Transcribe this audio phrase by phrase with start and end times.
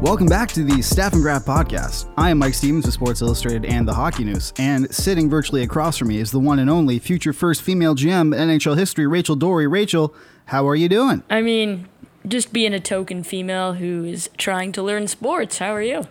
[0.00, 2.10] Welcome back to the Staff and Graph podcast.
[2.16, 5.98] I am Mike Stevens with Sports Illustrated and the Hockey News, and sitting virtually across
[5.98, 9.36] from me is the one and only future first female GM in NHL history, Rachel
[9.36, 9.70] Doerrie.
[9.70, 10.14] Rachel,
[10.46, 11.22] how are you doing?
[11.28, 11.86] I mean,
[12.26, 15.58] just being a token female who is trying to learn sports.
[15.58, 16.08] How are you?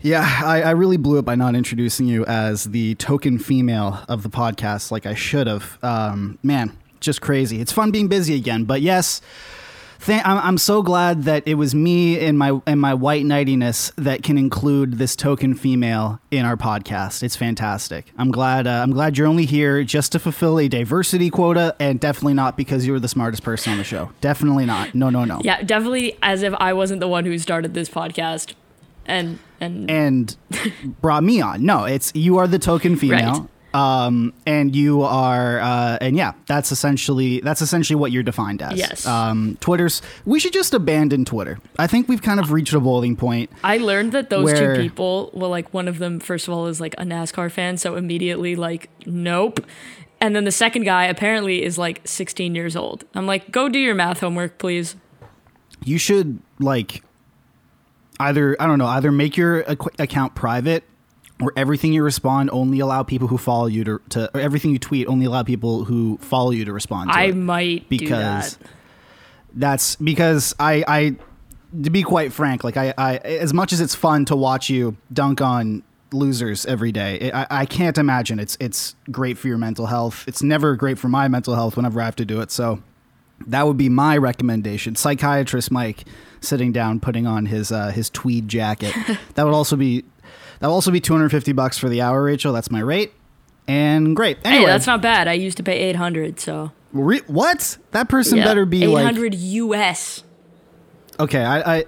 [0.00, 4.24] Yeah, I, I really blew it by not introducing you as the token female of
[4.24, 5.78] the podcast like I should have.
[5.80, 7.60] Um, man, just crazy.
[7.60, 9.20] It's fun being busy again, but yes.
[10.04, 13.92] Th- I'm, I'm so glad that it was me and my and my white knightiness
[13.96, 17.22] that can include this token female in our podcast.
[17.22, 18.12] It's fantastic.
[18.18, 18.66] I'm glad.
[18.66, 22.56] Uh, I'm glad you're only here just to fulfill a diversity quota, and definitely not
[22.56, 24.10] because you were the smartest person on the show.
[24.20, 24.92] Definitely not.
[24.94, 25.40] No, no, no.
[25.44, 28.54] Yeah, definitely as if I wasn't the one who started this podcast.
[29.06, 30.36] And and and
[31.00, 31.64] brought me on.
[31.64, 33.48] No, it's you are the token female.
[33.74, 38.78] Um, and you are, uh, and yeah, that's essentially that's essentially what you're defined as.
[38.78, 39.06] Yes.
[39.06, 40.02] Um, Twitter's.
[40.26, 41.58] We should just abandon Twitter.
[41.78, 43.50] I think we've kind of reached a boiling point.
[43.64, 46.66] I learned that those Where- two people, well, like one of them, first of all,
[46.66, 49.64] is like a NASCAR fan, so immediately like, nope.
[50.20, 53.04] And then the second guy apparently is like 16 years old.
[53.14, 54.94] I'm like, go do your math homework, please.
[55.84, 57.02] You should like
[58.20, 60.84] either I don't know either make your ac- account private
[61.42, 64.78] or everything you respond only allow people who follow you to, to or everything you
[64.78, 67.10] tweet only allow people who follow you to respond.
[67.10, 67.36] To I it.
[67.36, 68.70] might because do that.
[69.54, 71.16] that's because I, I
[71.82, 74.96] to be quite frank, like I, I as much as it's fun to watch you
[75.12, 75.82] dunk on
[76.12, 80.24] losers every day, I, I can't imagine it's it's great for your mental health.
[80.28, 82.50] It's never great for my mental health whenever I have to do it.
[82.52, 82.82] So
[83.46, 84.94] that would be my recommendation.
[84.94, 86.04] Psychiatrist Mike
[86.40, 88.94] sitting down putting on his uh, his tweed jacket.
[89.34, 90.04] that would also be
[90.62, 92.52] that would also be 250 bucks for the hour, Rachel.
[92.52, 93.12] That's my rate.
[93.68, 94.38] And great.
[94.44, 95.26] Anyway, Hey, that's not bad.
[95.28, 96.70] I used to pay 800, so.
[96.92, 97.76] re- what?
[97.90, 100.22] That person Yeah, better be like 800 US.
[101.20, 101.84] okay i I,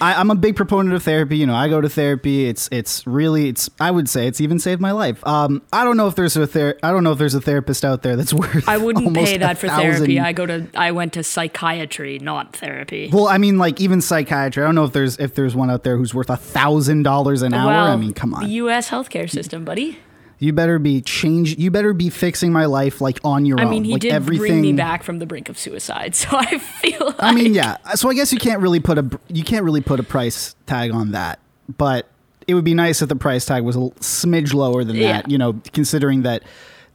[0.00, 3.06] I i'm a big proponent of therapy you know i go to therapy it's it's
[3.06, 6.14] really it's i would say it's even saved my life um i don't know if
[6.14, 8.78] there's a ther- i don't know if there's a therapist out there that's worth I
[8.78, 10.20] wouldn't pay that for thousand- therapy.
[10.20, 13.10] I go to I went to psychiatry, not therapy.
[13.12, 15.84] well i mean like even psychiatry i don't know if there's if there's one out
[15.84, 18.40] there who's worth a thousand dollars an hour well, i mean come on.
[18.40, 19.98] The on US healthcare system, buddy.
[20.38, 23.62] You better be change you better be fixing my life like on your own.
[23.62, 26.14] I own mean, he like did everything bring me back from the brink of suicide,
[26.16, 27.76] so I feel like I mean, yeah.
[27.94, 30.90] So I guess you can't really put a you can't really put a price tag
[30.92, 31.38] on that,
[31.78, 32.08] but
[32.46, 35.12] it would be nice if the price tag was a smidge lower than Yeah.
[35.22, 35.30] that.
[35.30, 36.42] You know, considering that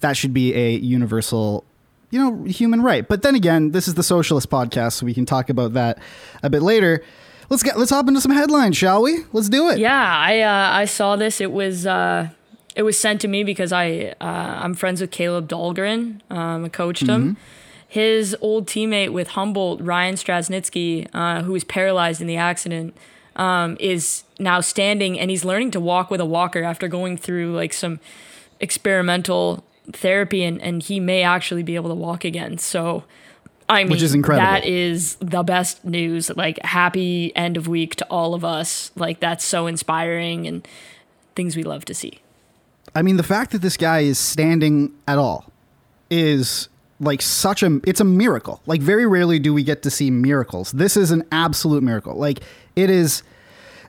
[0.02, 1.64] that should be a universal,
[2.12, 3.08] you know, human right.
[3.08, 5.98] But then again, this is the socialist podcast, so we can talk about that
[6.44, 7.04] a bit later.
[7.50, 9.24] Let's get let's hop into some headlines, shall we?
[9.34, 9.80] Let's do it.
[9.80, 11.42] Yeah, I uh, I saw this.
[11.42, 12.30] It was uh,
[12.76, 16.22] it was sent to me because I uh, I'm friends with Kaleb Dahlgren.
[16.30, 17.38] Um, I coached him.
[17.88, 22.96] His old teammate with Humboldt, Ryan Straschnitzki, uh, who was paralyzed in the accident,
[23.36, 27.56] um, is now standing and he's learning to walk with a walker after going through
[27.56, 28.00] like some
[28.60, 32.60] experimental therapy and, and he may actually be able to walk again.
[32.60, 33.06] So
[33.68, 34.46] I mean, Which is incredible.
[34.46, 36.32] that is the best news.
[36.36, 38.90] Like, happy end of week to all of us.
[38.96, 40.68] Like, that's so inspiring and
[41.36, 42.20] things we love to see.
[42.96, 45.52] I mean, the fact that this guy is standing at all
[46.10, 46.70] is
[47.00, 48.62] like such a it's a miracle.
[48.66, 50.72] Like very rarely do we get to see miracles.
[50.72, 52.16] This is an absolute miracle.
[52.16, 52.40] Like
[52.76, 53.24] it is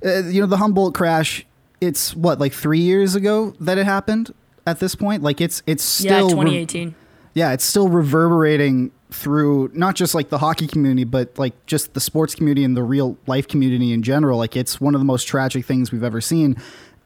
[0.04, 1.44] uh, you know the Humboldt crash
[1.80, 4.32] it's what like 3 years ago that it happened
[4.66, 5.22] at this point.
[5.22, 6.94] Like it's it's Yeah, still re- 2018.
[7.34, 12.00] yeah, it's still reverberating through not just like the hockey community, but like just the
[12.00, 14.38] sports community and the real life community in general.
[14.38, 16.56] Like it's one of the most tragic things we've ever seen,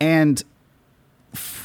[0.01, 0.43] and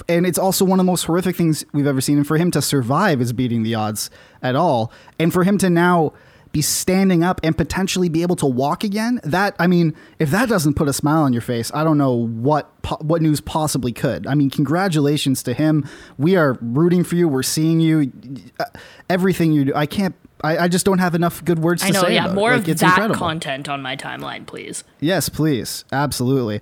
[0.07, 2.18] and it's also one of the most horrific things we've ever seen.
[2.18, 4.10] And for him to survive is beating the odds
[4.42, 6.13] at all, and for him to now
[6.51, 9.19] be standing up and potentially be able to walk again.
[9.24, 12.13] That I mean, if that doesn't put a smile on your face, I don't know
[12.13, 14.25] what po- what news possibly could.
[14.25, 15.88] I mean, congratulations to him.
[16.18, 17.27] We are rooting for you.
[17.27, 18.12] We're seeing you.
[18.60, 18.66] Uh,
[19.12, 20.16] Everything you do, I can't.
[20.42, 22.13] I, I just don't have enough good words I to know, say.
[22.16, 22.21] yeah.
[22.25, 22.36] about it.
[22.36, 23.16] More Like, of it's that incredible.
[23.19, 24.83] content on my timeline, please.
[25.01, 25.83] Yes, please.
[25.92, 26.62] Absolutely.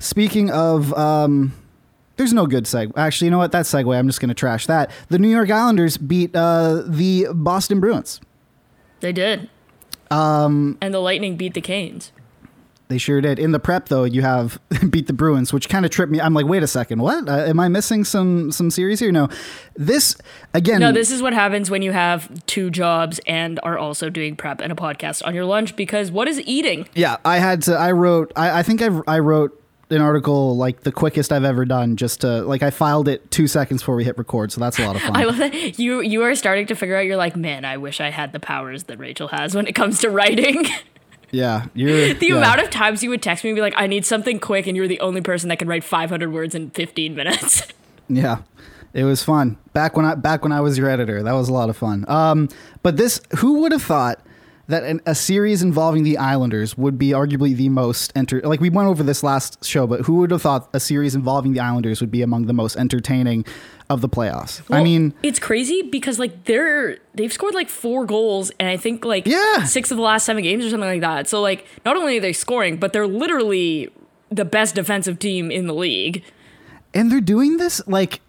[0.00, 1.52] Speaking of, um,
[2.16, 2.92] there's no good segue.
[2.96, 3.52] Actually, you know what?
[3.52, 4.90] That segue, I'm just going to trash that.
[5.08, 8.20] The New York Islanders beat uh, the Boston Bruins.
[9.00, 9.50] They did.
[10.10, 12.12] Um, and the Lightning beat the Canes.
[12.88, 13.38] They sure did.
[13.38, 16.20] In the prep, though, you have beat the Bruins, which kind of tripped me.
[16.20, 17.28] I'm like, wait a second, what?
[17.28, 19.10] Uh, am I missing some some series here?
[19.10, 19.28] No,
[19.74, 20.16] this
[20.52, 20.80] again.
[20.80, 24.60] No, this is what happens when you have two jobs and are also doing prep
[24.60, 25.76] and a podcast on your lunch.
[25.76, 26.86] Because what is eating?
[26.94, 27.74] Yeah, I had to.
[27.74, 28.32] I wrote.
[28.36, 29.58] I, I think I I wrote
[29.90, 31.96] an article like the quickest I've ever done.
[31.96, 34.86] Just to like, I filed it two seconds before we hit record, so that's a
[34.86, 35.12] lot of fun.
[35.16, 37.04] I love that you you are starting to figure out.
[37.06, 40.00] You're like, man, I wish I had the powers that Rachel has when it comes
[40.00, 40.66] to writing.
[41.30, 42.36] Yeah, you're the yeah.
[42.36, 44.76] amount of times you would text me and be like, "I need something quick," and
[44.76, 47.66] you're the only person that can write 500 words in 15 minutes.
[48.08, 48.42] Yeah,
[48.92, 51.22] it was fun back when I back when I was your editor.
[51.24, 52.04] That was a lot of fun.
[52.06, 52.48] Um,
[52.82, 54.20] but this, who would have thought
[54.68, 58.40] that an, a series involving the Islanders would be arguably the most enter?
[58.42, 61.52] Like we went over this last show, but who would have thought a series involving
[61.52, 63.44] the Islanders would be among the most entertaining
[63.90, 64.62] of the playoffs?
[64.74, 69.04] I mean, it's crazy because like they're they've scored like four goals, and I think
[69.04, 69.64] like Yeah.
[69.64, 71.28] six of the last seven games or something like that.
[71.28, 73.90] So like, not only are they scoring, but they're literally
[74.30, 76.22] the best defensive team in the league.
[76.94, 78.20] and they're doing this like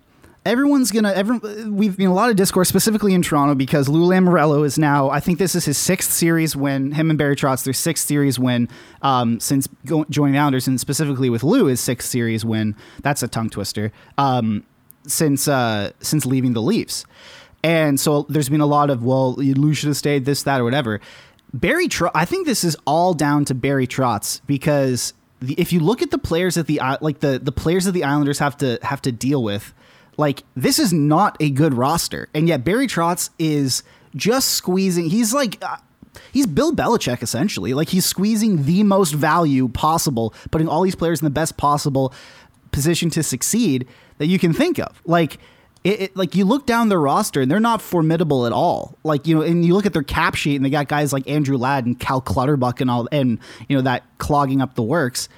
[0.46, 1.40] everyone's gonna every,
[1.70, 5.20] we've been a lot of discourse specifically in toronto because lou lamoriello is now i
[5.20, 8.70] think this is his sixth series win him and barry trotz their sixth series win
[9.02, 13.24] um, since go, joining the islanders and specifically with lou his sixth series win that's
[13.24, 14.64] a tongue twister um,
[15.08, 17.06] since uh, since leaving the leafs.
[17.64, 20.64] And so there's been a lot of well lou should have stayed this that or
[20.64, 21.02] whatever.
[21.54, 25.80] Barry trotz i think this is all down to barry trotz because the, if you
[25.80, 28.80] look at the players that the like the the players that the Islanders have to
[28.82, 29.74] have to deal with,
[30.18, 33.84] like this is not a good roster, and yet Barry Trotz is
[34.16, 35.10] just squeezing.
[35.10, 35.58] He's like.
[35.64, 35.78] Uh,
[36.32, 37.74] He's Bill Belichick essentially.
[37.74, 42.14] Like he's squeezing the most value possible, putting all these players in the best possible
[42.72, 43.86] position to succeed
[44.18, 45.02] that you can think of.
[45.06, 45.40] Like
[45.84, 48.98] it, it, like you look down their roster and they're not formidable at all.
[49.04, 51.30] Like you know, and you look at their cap sheet and they got guys like
[51.30, 53.40] Andrew Ladd and Cal Clutterbuck and all, and
[53.70, 55.30] you know that clogging up the works.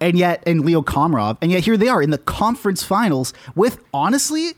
[0.00, 3.82] And yet, and Leo Komarov, and yet here they are in the conference finals with
[3.94, 4.52] honestly,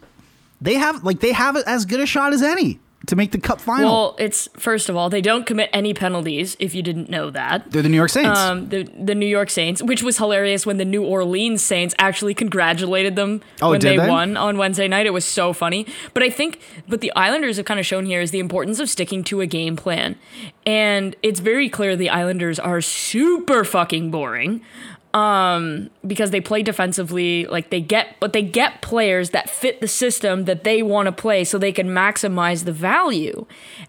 [0.60, 3.60] they have like they have as good a shot as any to make the cup
[3.60, 3.88] final.
[3.90, 6.56] Well, it's first of all, they don't commit any penalties.
[6.58, 8.36] If you didn't know that, they're the New York Saints.
[8.38, 12.34] um, the the New York Saints, which was hilarious when the New Orleans Saints actually
[12.34, 14.08] congratulated them Oh, when they, they?
[14.08, 15.06] won on Wednesday night.
[15.06, 15.86] It was so funny.
[16.12, 18.90] But I think what the Islanders have kind of shown here is the importance of
[18.90, 20.16] sticking to a game plan,
[20.66, 24.60] and it's very clear the Islanders are super fucking boring
[25.18, 29.88] um because they play defensively like they get but they get players that fit the
[29.88, 33.46] system that they want to play so they can maximize the value.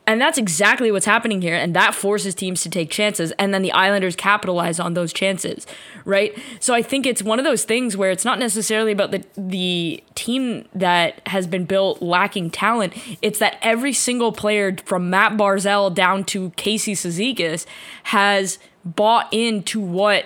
[0.07, 3.61] And that's exactly what's happening here and that forces teams to take chances and then
[3.61, 5.67] the islanders capitalize on those chances
[6.05, 6.35] right?
[6.59, 10.03] So i think it's one of those things where it's not necessarily about the the
[10.15, 12.93] team that has been built lacking talent.
[13.21, 17.65] It's that every single player from matt barzal down to casey Cizikas
[18.03, 20.25] has bought into what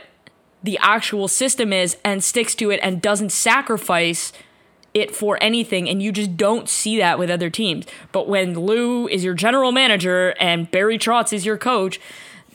[0.63, 4.33] the actual system is and sticks to it and doesn't sacrifice
[4.93, 7.85] it for anything and you just don't see that with other teams.
[8.11, 11.99] But when lou is your general manager and barry trotz is your coach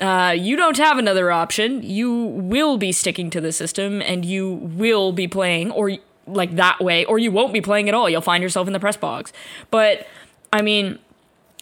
[0.00, 1.82] uh, you don't have another option.
[1.82, 5.96] You will be sticking to the system and you will be playing or
[6.26, 8.08] like that way or you won't be playing at all.
[8.08, 9.32] You'll find yourself in the press box.
[9.70, 10.06] But
[10.50, 10.98] i mean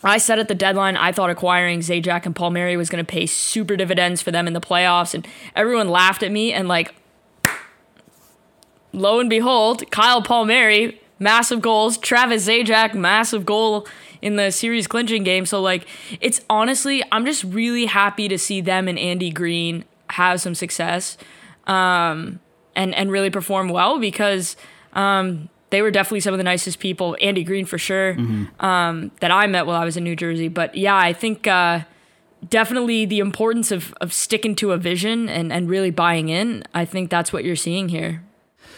[0.03, 3.27] I said at the deadline I thought acquiring Zajac and Palmieri was going to pay
[3.27, 6.53] super dividends for them in the playoffs, and everyone laughed at me.
[6.53, 6.95] And like,
[8.93, 11.97] lo and behold, Kyle Palmieri, massive goals.
[11.99, 13.87] Travis Zajac, massive goal
[14.21, 15.47] in the series clinching game.
[15.47, 15.87] So like,
[16.21, 21.17] it's honestly, I'm just really happy to see them and Andy Green have some success,
[21.67, 22.41] um,
[22.75, 24.57] and and really perform well because.
[24.93, 27.17] Um, they were definitely some of the nicest people.
[27.21, 28.17] Andy Green for sure
[28.61, 30.49] um, that I met while I was in New Jersey.
[30.49, 31.81] But yeah, I think uh,
[32.49, 36.65] definitely the importance of of sticking to a vision and and really buying in.
[36.75, 38.23] I think that's what you're seeing here.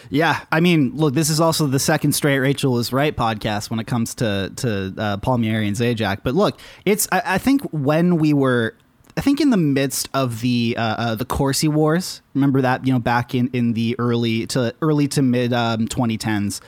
[0.09, 3.79] Yeah, I mean, look, this is also the second straight Rachel is right podcast when
[3.79, 6.19] it comes to to uh, Palmieri and Zajac.
[6.23, 8.75] But look, it's I, I think when we were.
[9.17, 12.93] I think in the midst of the uh, uh, the Corsi Wars, remember that you
[12.93, 16.61] know back in, in the early to early to mid um, 2010s,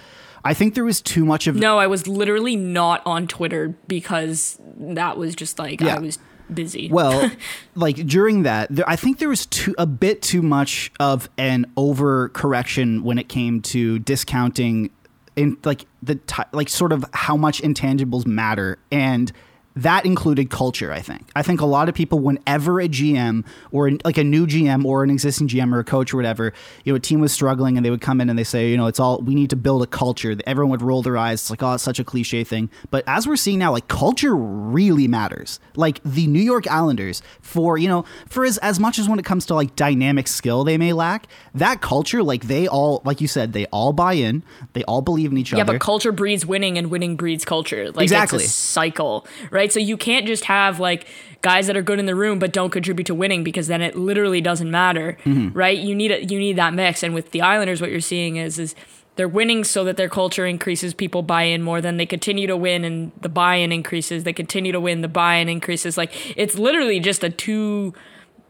[0.43, 4.60] I think there was too much of No, I was literally not on Twitter because
[4.77, 5.95] that was just like Yeah.
[5.95, 6.19] I was
[6.53, 6.89] busy.
[6.91, 7.31] Well,
[7.75, 11.71] like during that, there, I think there was too, a bit too much of an
[11.77, 14.89] overcorrection when it came to discounting
[15.36, 19.31] in like the ti like sort of how much intangibles matter and
[19.75, 20.91] that included culture.
[20.91, 21.29] I think.
[21.35, 25.03] I think a lot of people, whenever a GM or like a new GM or
[25.03, 27.85] an existing GM or a coach or whatever, you know, a team was struggling and
[27.85, 29.83] they would come in and they say, you know, it's all we need to build
[29.83, 30.35] a culture.
[30.45, 31.41] Everyone would roll their eyes.
[31.41, 32.69] It's like, oh, it's such a cliche thing.
[32.89, 35.59] But as we're seeing now, like culture really matters.
[35.75, 39.25] Like the New York Islanders, for you know, for as as much as when it
[39.25, 43.27] comes to like dynamic skill they may lack, that culture, like they all, like you
[43.27, 44.43] said, they all buy in.
[44.73, 45.59] They all believe in each other.
[45.59, 47.91] Yeah, but culture breeds winning and winning breeds culture.
[47.91, 48.43] Like Exactly.
[48.43, 49.61] it's a cycle, right?
[49.70, 51.06] So you can't just have like
[51.41, 53.98] guys that are good in the room but don't contribute to winning because then it
[53.98, 55.50] literally doesn't matter, Mm-hmm.
[55.58, 55.77] right?
[55.77, 57.03] You need a, you need that mix.
[57.03, 58.75] And with the Islanders, what you're seeing is is
[59.18, 61.82] they're winning so that their culture increases, people buy in more.
[61.82, 64.24] Then they continue to win, and the buy-in increases.
[64.24, 65.98] They continue to win, the buy-in increases.
[65.98, 67.94] Like it's literally just a two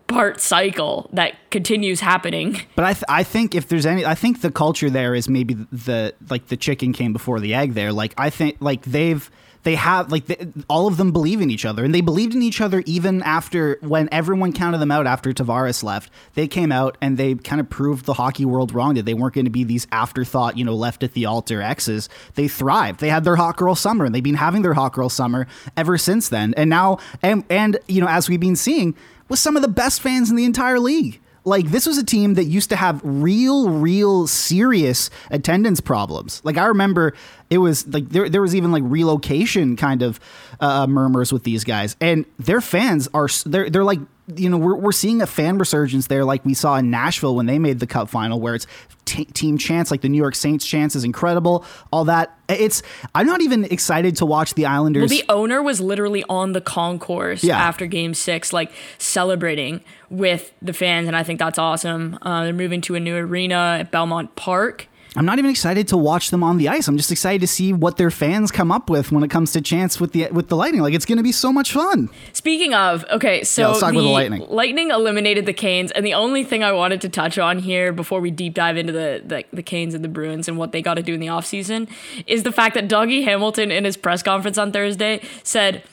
[0.07, 2.61] part cycle that continues happening.
[2.75, 5.53] But I, th- I think if there's any, I think the culture there is maybe
[5.71, 7.73] the like the chicken came before the egg.
[7.73, 9.29] There, like I think like they've
[9.63, 12.41] they have like they, all of them believe in each other, and they believed in
[12.41, 16.11] each other even after when everyone counted them out after Tavares left.
[16.33, 19.35] They came out and they kind of proved the hockey world wrong that they weren't
[19.35, 22.09] going to be these afterthought, you know, left at the altar exes.
[22.35, 22.99] They thrived.
[22.99, 25.97] They had their hot girl summer, and they've been having their hot girl summer ever
[25.97, 26.53] since then.
[26.57, 28.95] And now, and and you know, as we've been seeing,
[29.29, 31.19] with some of the best fans in the entire league.
[31.43, 36.41] Like this was a team that used to have real, real serious attendance problems.
[36.43, 37.13] Like I remember,
[37.49, 40.19] it was like there there was even like relocation kind of
[40.59, 43.99] uh, murmurs with these guys, and their fans are they're they're like
[44.35, 47.45] you know we're we're seeing a fan resurgence there, like we saw in Nashville when
[47.45, 48.67] they made the Cup final, where it's
[49.05, 51.65] t- team chance like the New York Saints chance is incredible.
[51.91, 52.83] All that it's
[53.15, 55.09] I'm not even excited to watch the Islanders.
[55.09, 57.57] Well, the owner was literally on the concourse Yeah.
[57.61, 62.17] after Game Six, like celebrating with the fans, and I think that's awesome.
[62.21, 64.87] Uh, they're moving to a new arena at Belmont Park.
[65.13, 66.87] I'm not even excited to watch them on the ice.
[66.87, 69.61] I'm just excited to see what their fans come up with when it comes to
[69.61, 70.81] chance with the with the Lightning.
[70.81, 72.09] Like it's going to be so much fun.
[72.31, 74.45] Speaking of, okay, so Yeah, let's talk about the Lightning.
[74.47, 78.21] Lightning eliminated the Canes, and the only thing I wanted to touch on here before
[78.21, 80.93] we deep dive into the the, the Canes and the Bruins and what they got
[80.93, 81.89] to do in the offseason
[82.25, 85.83] is the fact that Dougie Hamilton in his press conference on Thursday said.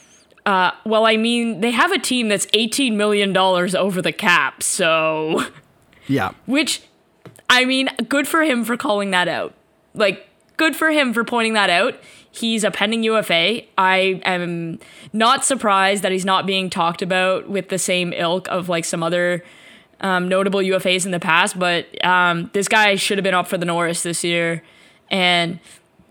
[0.46, 5.44] Uh, well, I mean, they have a team that's $18 million over the cap, so.
[6.06, 6.30] Yeah.
[6.46, 6.80] Which,
[7.50, 9.54] I mean, good for him for calling that out.
[9.94, 10.26] Like,
[10.56, 11.94] good for him for pointing that out.
[12.30, 13.62] He's a pending UFA.
[13.78, 14.78] I am
[15.12, 19.02] not surprised that he's not being talked about with the same ilk of like some
[19.02, 19.42] other
[20.00, 23.58] um, notable UFAs in the past, but um, this guy should have been up for
[23.58, 24.62] the Norris this year.
[25.10, 25.58] And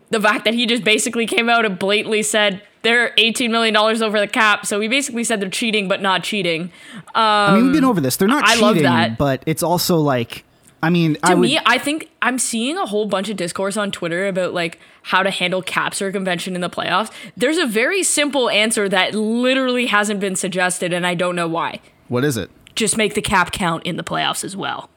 [0.10, 4.20] the fact that he just basically came out and blatantly said they're $18 million over
[4.20, 4.65] the cap.
[4.65, 6.72] So he basically said they're cheating, but not cheating.
[7.13, 8.17] I mean, we've been over this.
[8.17, 9.17] They're not I cheating, love that.
[9.17, 10.44] but it's also like,
[10.81, 11.50] I mean, to I would.
[11.50, 15.24] me, I think I'm seeing a whole bunch of discourse on Twitter about like how
[15.24, 17.12] to handle cap circumvention in the playoffs.
[17.36, 21.79] There's a very simple answer that literally hasn't been suggested, and I don't know why.
[22.07, 22.51] what is it?
[22.75, 24.89] Just make the cap count in the playoffs as well.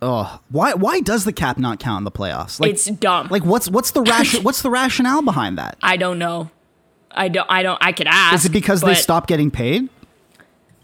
[0.00, 0.72] Oh, why?
[0.74, 2.58] Why does the cap not count in the playoffs?
[2.60, 3.28] Like, it's dumb.
[3.30, 4.42] like what's what's the ration?
[4.42, 5.76] what's the rationale behind that?
[5.82, 6.50] I don't know.
[7.10, 7.46] I don't.
[7.50, 7.78] I don't.
[7.82, 8.34] I could ask.
[8.34, 9.88] Is it because they stopped getting paid?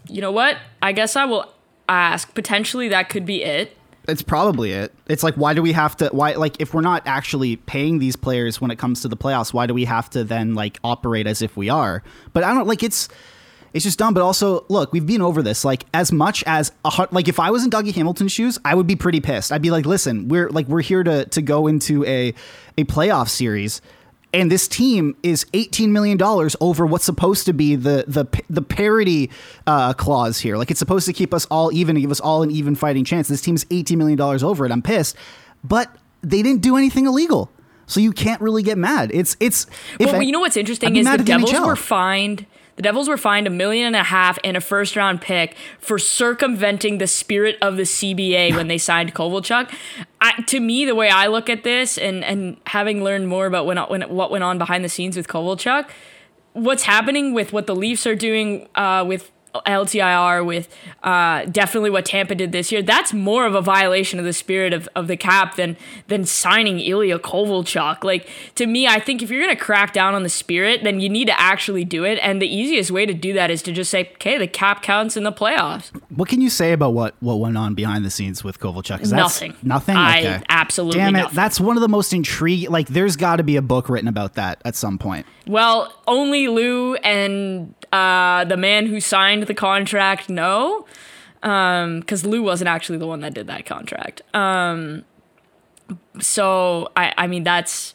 [0.09, 0.57] You know what?
[0.81, 1.51] I guess I will
[1.87, 2.33] ask.
[2.33, 3.77] Potentially, that could be it.
[4.07, 4.93] It's probably it.
[5.07, 8.15] It's like why do we have to why like if we're not actually paying these
[8.15, 11.25] players when it comes to the playoffs, why do we have to then like operate
[11.25, 12.03] as if we are?
[12.33, 13.07] But I don't like it's
[13.73, 14.13] it's just dumb.
[14.13, 15.65] But also, look, we've been over this.
[15.65, 18.87] Like as much as a like if I was in Dougie Hamilton's shoes, I would
[18.87, 19.51] be pretty pissed.
[19.51, 22.33] I'd be like, listen, we're like we're here to to go into a
[22.77, 23.81] a playoff series.
[24.33, 28.63] And this team is eighteen million dollars over what's supposed to be the the the
[28.63, 29.29] parity
[29.67, 30.57] uh, clause here.
[30.57, 33.05] Like it's supposed to keep us all even, and give us all an even fighting
[33.05, 33.27] chance.
[33.27, 34.71] This team's eighteen million dollars over it.
[34.71, 35.15] I'm pissed,
[35.63, 37.51] but they didn't do anything illegal,
[37.85, 39.11] so you can't really get mad.
[39.13, 39.67] It's it's.
[39.99, 42.47] Well, I- you know what's interesting is the Devils were fined.
[42.75, 45.99] The Devils were fined a million and a half and a first round pick for
[45.99, 49.73] circumventing the spirit of the CBA when they signed Kovalchuk.
[50.21, 53.65] I, to me, the way I look at this, and and having learned more about
[53.65, 55.89] when, when what went on behind the scenes with Kovalchuk,
[56.53, 59.31] what's happening with what the Leafs are doing uh, with
[59.65, 60.67] LTIR, with
[61.03, 64.73] uh, definitely what Tampa did this year, that's more of a violation of the spirit
[64.73, 68.03] of, of the cap than than signing Ilya Kovalchuk.
[68.03, 71.09] Like to me, I think if you're gonna crack down on the spirit, then you
[71.09, 72.19] need to actually do it.
[72.21, 75.15] And the easiest way to do that is to just say, okay, the cap counts
[75.17, 75.91] in the playoffs.
[76.15, 79.11] What can you say about what what went on behind the scenes with Kovalchuk?
[79.11, 79.55] Nothing.
[79.63, 79.95] Nothing.
[79.97, 80.43] I- Okay.
[80.47, 81.19] absolutely Damn it!
[81.19, 81.35] nothing.
[81.35, 82.69] That's one of the most intriguing.
[82.69, 85.25] Like, there's got to be a book written about that at some point.
[85.47, 90.87] Well, only Lou and uh, the man who signed the contract no,
[91.41, 94.23] because Lou wasn't actually the one that did that contract.
[94.33, 95.05] Um,
[96.19, 97.93] so I, I mean, that's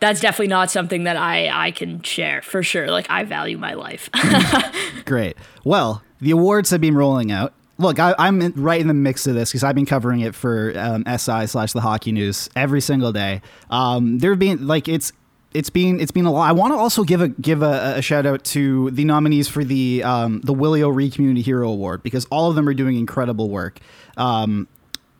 [0.00, 2.90] that's definitely not something that I I can share for sure.
[2.90, 4.10] Like I value my life.
[5.06, 5.36] Great.
[5.64, 7.54] Well, the awards have been rolling out.
[7.78, 10.34] Look, I, I'm in- right in the mix of this because I've been covering it
[10.34, 13.40] for um, SI slash the Hockey News every single day.
[13.70, 15.14] Um, there have been like it's
[15.52, 16.48] it's been it's been a lot.
[16.48, 19.64] I want to also give a give a, a shout out to the nominees for
[19.64, 23.48] the um, the Willie O'Ree Community Hero Award because all of them are doing incredible
[23.48, 23.78] work.
[24.16, 24.68] Um,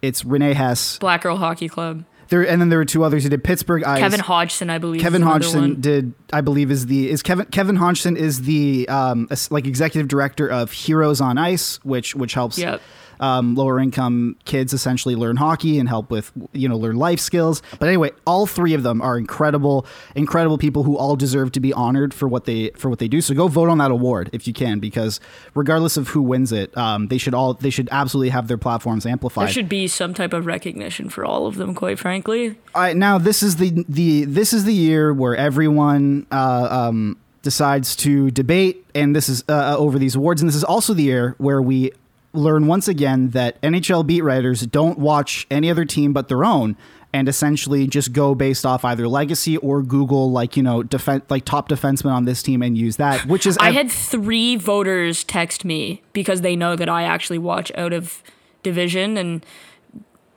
[0.03, 2.05] it's Renee Hess Black Girl Hockey Club.
[2.29, 3.99] there, and then there were two others who did Pittsburgh Ice.
[3.99, 5.01] Kevin Hodgson, I believe.
[5.03, 9.67] Kevin Hodgson did, I believe, is the is Kevin Kevin Hodgson is the um like
[9.67, 12.81] executive director of Heroes on Ice, which which helps Yep.
[13.21, 17.63] Um, lower income kids essentially learn hockey and help with you know learn life skills.
[17.79, 21.73] But anyway, all three of them are incredible, incredible people who all deserve to be
[21.73, 23.21] honored for what they for what they do.
[23.21, 25.21] So go vote on that award if you can, because
[25.55, 29.07] regardless of who wins it, um, they should all they should absolutely have their platforms
[29.07, 29.47] amplified.
[29.47, 32.59] There should be some type of recognition for all of them, quite frankly.
[32.75, 37.19] All right, now this is the the this is the year where everyone uh, um,
[37.43, 41.03] decides to debate, and this is uh, over these awards, and this is also the
[41.03, 41.93] year where we
[42.33, 46.77] learn once again that NHL beat writers don't watch any other team but their own,
[47.13, 51.45] and essentially just go based off either legacy or Google, like you know, defen- like
[51.45, 55.65] top defenseman on this team, and use that, which is I had three voters text
[55.65, 58.23] me because they know that I actually watch out of
[58.63, 59.45] division and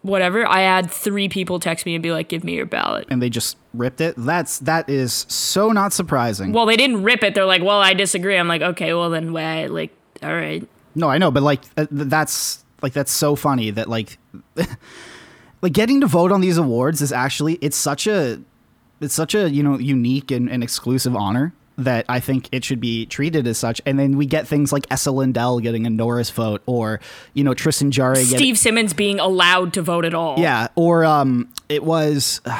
[0.01, 0.47] whatever.
[0.47, 3.29] I had three people text me and be like, "Give me your ballot." and they
[3.29, 4.15] just ripped it.
[4.17, 6.53] That's that is so not surprising.
[6.53, 7.35] Well, they didn't rip it.
[7.35, 11.09] They're like, "Well, I disagree." I'm like, "Okay, well then, wait, like, all right." No,
[11.09, 14.17] I know, but like uh, th- that's like that's so funny that like
[15.61, 18.39] like getting to vote on these awards is actually it's such a
[19.01, 22.79] it's such a you know unique and, and exclusive honor that I think it should
[22.79, 23.81] be treated as such.
[23.85, 26.99] And then we get things like Esa Lindell getting a Norris vote, or
[27.33, 30.39] you know Tristan Jarry getting Steve Simmons being allowed to vote at all.
[30.39, 32.41] yeah, or um, it was.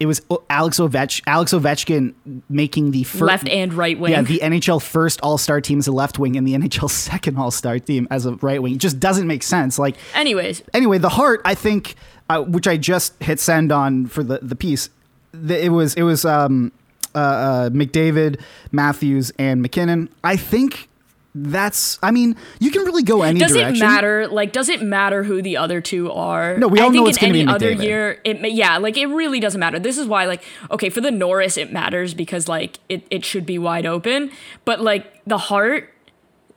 [0.00, 2.14] it was Alex Ovech Alex Ovechkin
[2.48, 4.12] making the first left and right wing.
[4.12, 7.36] yeah, the NHL first All Star team as a left wing and the NHL second
[7.36, 8.74] All Star team as a right wing.
[8.74, 9.78] It just doesn't make sense.
[9.78, 11.96] Like, Anyways, anyway, the Hart, I think,
[12.30, 14.90] uh, which I just hit send on for the the piece,
[15.32, 16.70] the, it was it was um,
[17.14, 18.40] uh, uh, McDavid,
[18.70, 20.08] Matthews, and MacKinnon.
[20.22, 20.88] I think
[21.34, 21.98] that's.
[22.02, 23.76] I mean, you can really go any does direction.
[23.76, 24.26] it matter?
[24.28, 26.56] Like, does it matter who the other two are?
[26.58, 27.82] No, we all I think know it's in any be other McDavid.
[27.82, 29.78] year, it may- yeah, like it really doesn't matter.
[29.78, 33.46] This is why, like, okay, for the Norris, it matters because like it it should
[33.46, 34.30] be wide open,
[34.64, 35.92] but like the Hart.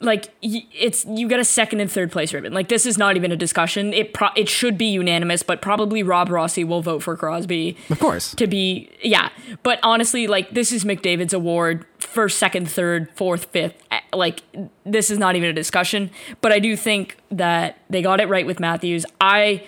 [0.01, 2.53] Like it's you get a second and third place ribbon.
[2.53, 3.93] Like this is not even a discussion.
[3.93, 7.99] It pro- it should be unanimous, but probably Rob Rossi will vote for Crosby Of
[7.99, 8.33] course.
[8.35, 9.29] to be yeah
[9.63, 13.81] but honestly like this is mcdavid's award first second third fourth fifth
[14.13, 14.43] like
[14.85, 16.09] this is not even a discussion
[16.41, 19.63] but i do think that they got it right with matthews i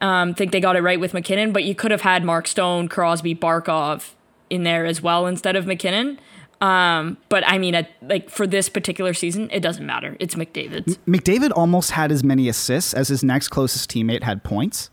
[0.00, 2.88] um, think they got it right with mackinnon but you could have had mark stone
[2.88, 4.10] crosby barkov
[4.50, 6.18] in there as well instead of mackinnon
[6.60, 10.98] um, but i mean at, like for this particular season it doesn't matter it's mcdavid's
[11.06, 14.90] McDavid almost had as many assists as his next closest teammate had points.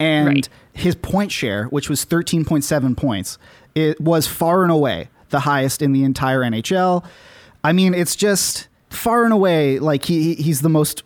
[0.00, 0.48] And Right.
[0.72, 3.36] his point share, which was 13.7 points,
[3.74, 7.04] it was far and away the highest in the entire NHL.
[7.64, 11.02] I mean, it's just far and away like he he's the most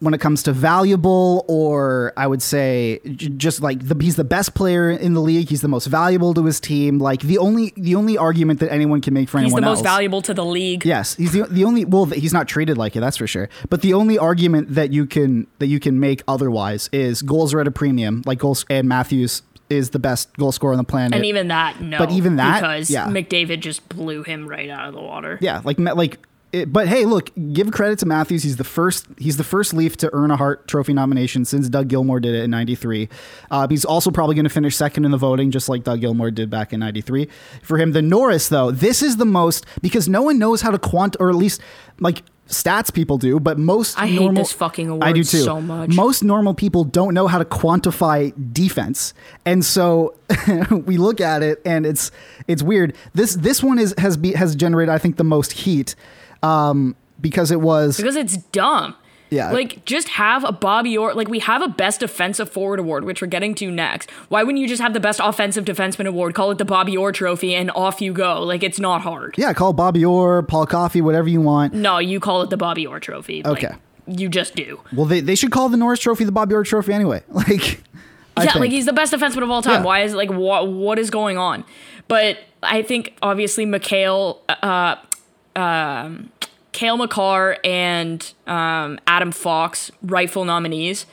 [0.00, 4.54] when it comes to valuable or I would say just like the, he's the best
[4.54, 6.98] player in the league, he's the most valuable to his team.
[6.98, 9.44] Like the only the only argument that anyone can make for him.
[9.44, 11.84] he's anyone the most else valuable to the league Yes, he's the, the only.
[11.84, 13.00] Well, he's not treated like it.
[13.00, 13.48] That's for sure.
[13.68, 17.60] But the only argument that you can that you can make otherwise is goals are
[17.60, 18.22] at a premium.
[18.26, 21.14] Like goals and Matthews is the best goal scorer on the planet.
[21.14, 23.06] and even that no But even that, because yeah.
[23.06, 26.18] mcdavid just blew him right out of the water yeah, like like.
[26.52, 28.42] It, but hey, look, give credit to Matthews.
[28.42, 29.06] He's the first.
[29.18, 32.42] He's the first Leaf to earn a Hart Trophy nomination since Doug Gilmour did it
[32.42, 33.08] in '93.
[33.50, 36.32] Uh, he's also probably going to finish second in the voting, just like Doug Gilmour
[36.32, 37.28] did back in '93.
[37.62, 40.78] For him, the Norris though, this is the most because no one knows how to
[40.78, 41.60] quant, or at least
[42.00, 45.38] like stats people do, but most I hate normal, this fucking award I do too.
[45.38, 45.90] so much.
[45.90, 49.14] Most normal people don't know how to quantify defense,
[49.46, 50.16] and so
[50.84, 52.10] we look at it, and it's
[52.48, 52.96] it's weird.
[53.14, 55.94] This this one is has be, has generated, I think, the most heat
[56.42, 58.94] um, because it was because it's dumb.
[59.30, 59.52] Yeah.
[59.52, 63.22] Like just have a Bobby Orr like we have a best defensive forward award, which
[63.22, 64.10] we're getting to next.
[64.28, 67.12] Why wouldn't you just have the best offensive defenseman award, call it the Bobby Orr
[67.12, 68.42] trophy, and off you go?
[68.42, 69.36] Like it's not hard.
[69.38, 71.74] yeah, call Bobby Orr, Paul Coffey, whatever you want.
[71.74, 73.44] No, you call it the Bobby Orr trophy.
[73.44, 73.74] Like, Okay.
[74.08, 74.80] you just do.
[74.92, 77.22] Well, they, they should call the Norris Trophy the Bobby Orr Trophy anyway.
[77.32, 77.82] Like,
[78.36, 78.60] I yeah, think.
[78.62, 79.80] like he's the best defenseman of all time.
[79.82, 79.86] Yeah.
[79.86, 81.64] Why is like what what is going on?
[82.08, 84.96] But I think obviously McHale, uh,
[85.56, 86.30] um,
[86.72, 91.06] Cale Makar and um, Adam Fox, rightful nominees.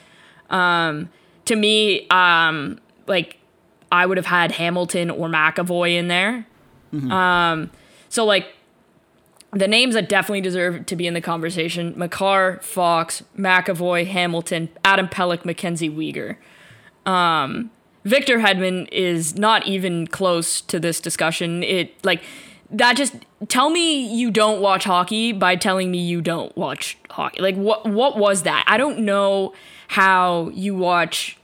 [0.50, 1.10] Um,
[1.46, 3.38] to me, um, like
[3.90, 6.46] I would have had Hamilton or McAvoy in there.
[6.92, 7.10] Mm-hmm.
[7.10, 7.70] Um,
[8.08, 8.54] so like
[9.52, 15.08] the names that definitely deserve to be in the conversation: Makar, Fox, McAvoy, Hamilton, Adam
[15.08, 16.36] Pelech, Mackenzie Weegar.
[17.04, 17.70] Um,
[18.04, 21.62] Victor Hedman is not even close to this discussion.
[21.62, 22.22] It like
[22.70, 23.14] that just
[23.48, 27.40] tell me you don't watch hockey by telling me you don't watch hockey.
[27.40, 28.64] Like what what was that?
[28.66, 29.54] I don't know
[29.88, 31.38] how you watch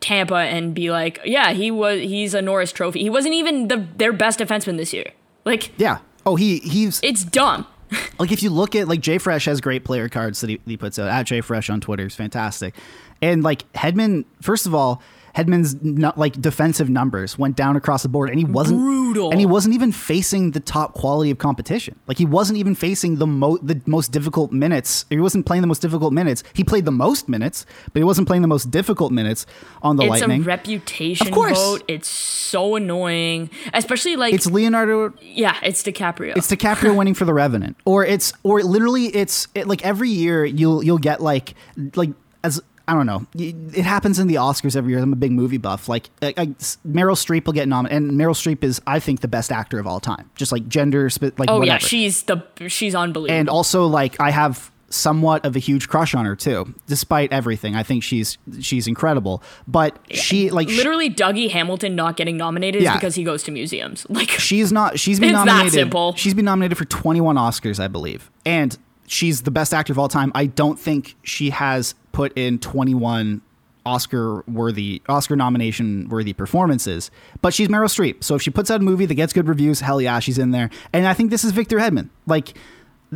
[0.00, 3.00] Tampa and be like, yeah, he was he's a Norris Trophy.
[3.00, 5.10] He wasn't even the their best defenseman this year.
[5.44, 5.98] Like Yeah.
[6.26, 7.66] Oh, he he's it's dumb.
[8.18, 10.98] like if you look at like JFresh has great player cards that he, he puts
[10.98, 12.74] out at JFresh on Twitter is fantastic,
[13.20, 15.02] and like Hedman, first of all,
[15.36, 19.30] Hedman's not like defensive numbers went down across the board, and he wasn't Brutal.
[19.30, 21.98] and he wasn't even facing the top quality of competition.
[22.06, 25.04] Like he wasn't even facing the mo the most difficult minutes.
[25.10, 26.42] He wasn't playing the most difficult minutes.
[26.52, 29.46] He played the most minutes, but he wasn't playing the most difficult minutes
[29.82, 30.40] on the It's Lightning.
[30.40, 31.58] It's a reputation Of course.
[31.58, 31.82] vote.
[31.88, 36.36] It's so annoying, especially like it's Leonardo yeah, it's DiCaprio.
[36.36, 40.44] It's DiCaprio winning for The Revenant, or it's or literally it's it, like every year
[40.44, 41.54] you'll you'll get like
[41.94, 42.10] like
[42.42, 42.60] as
[42.90, 43.24] I don't know.
[43.34, 45.00] It happens in the Oscars every year.
[45.00, 45.88] I'm a big movie buff.
[45.88, 46.46] Like, I, I-
[46.86, 49.86] Meryl Streep will get nominated, and Meryl Streep is, I think, the best actor of
[49.86, 50.28] all time.
[50.34, 51.64] Just like gender, like oh whatever.
[51.66, 53.38] yeah, she's the she's unbelievable.
[53.38, 57.76] and also like I have somewhat of a huge crush on her too, despite everything.
[57.76, 59.40] I think she's she's incredible.
[59.68, 62.94] But she like Literally, Dougie Hamilton not getting nominated Yeah.
[62.94, 64.04] is because he goes to museums.
[64.10, 66.14] Like, she's not she's been It's that simple.
[66.16, 68.76] she's been nominated for 21 oscars i believe and
[69.10, 73.40] she's the best actor of all time i don't think she has put in 21
[73.84, 77.10] oscar worthy oscar nomination worthy performances
[77.42, 79.80] but she's meryl streep so if she puts out a movie that gets good reviews
[79.80, 82.54] hell yeah she's in there and i think this is victor hedman like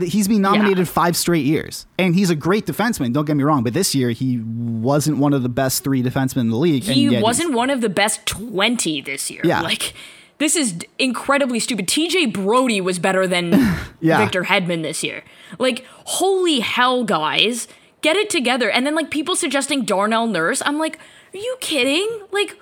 [0.01, 0.85] He's been nominated Yeah.
[0.93, 3.13] five straight years, and he's a great defenseman.
[3.13, 6.39] Don't get me wrong, but this year he wasn't one of the best three defensemen
[6.39, 6.83] in the league.
[6.83, 9.41] he wasn't one of the best 20 this year.
[9.45, 9.61] Yeah.
[9.61, 9.95] Like,
[10.39, 11.87] this is incredibly stupid.
[11.87, 13.53] TJ Brodie was better than
[14.01, 14.19] Yeah.
[14.19, 15.23] Victor Hedman this year.
[15.59, 17.69] Like, holy hell, guys.
[18.03, 18.69] Get it together.
[18.71, 20.61] And then, like, people suggesting Darnell Nurse.
[20.67, 20.99] I'm like,
[21.33, 22.07] are you kidding?
[22.33, 22.59] Like,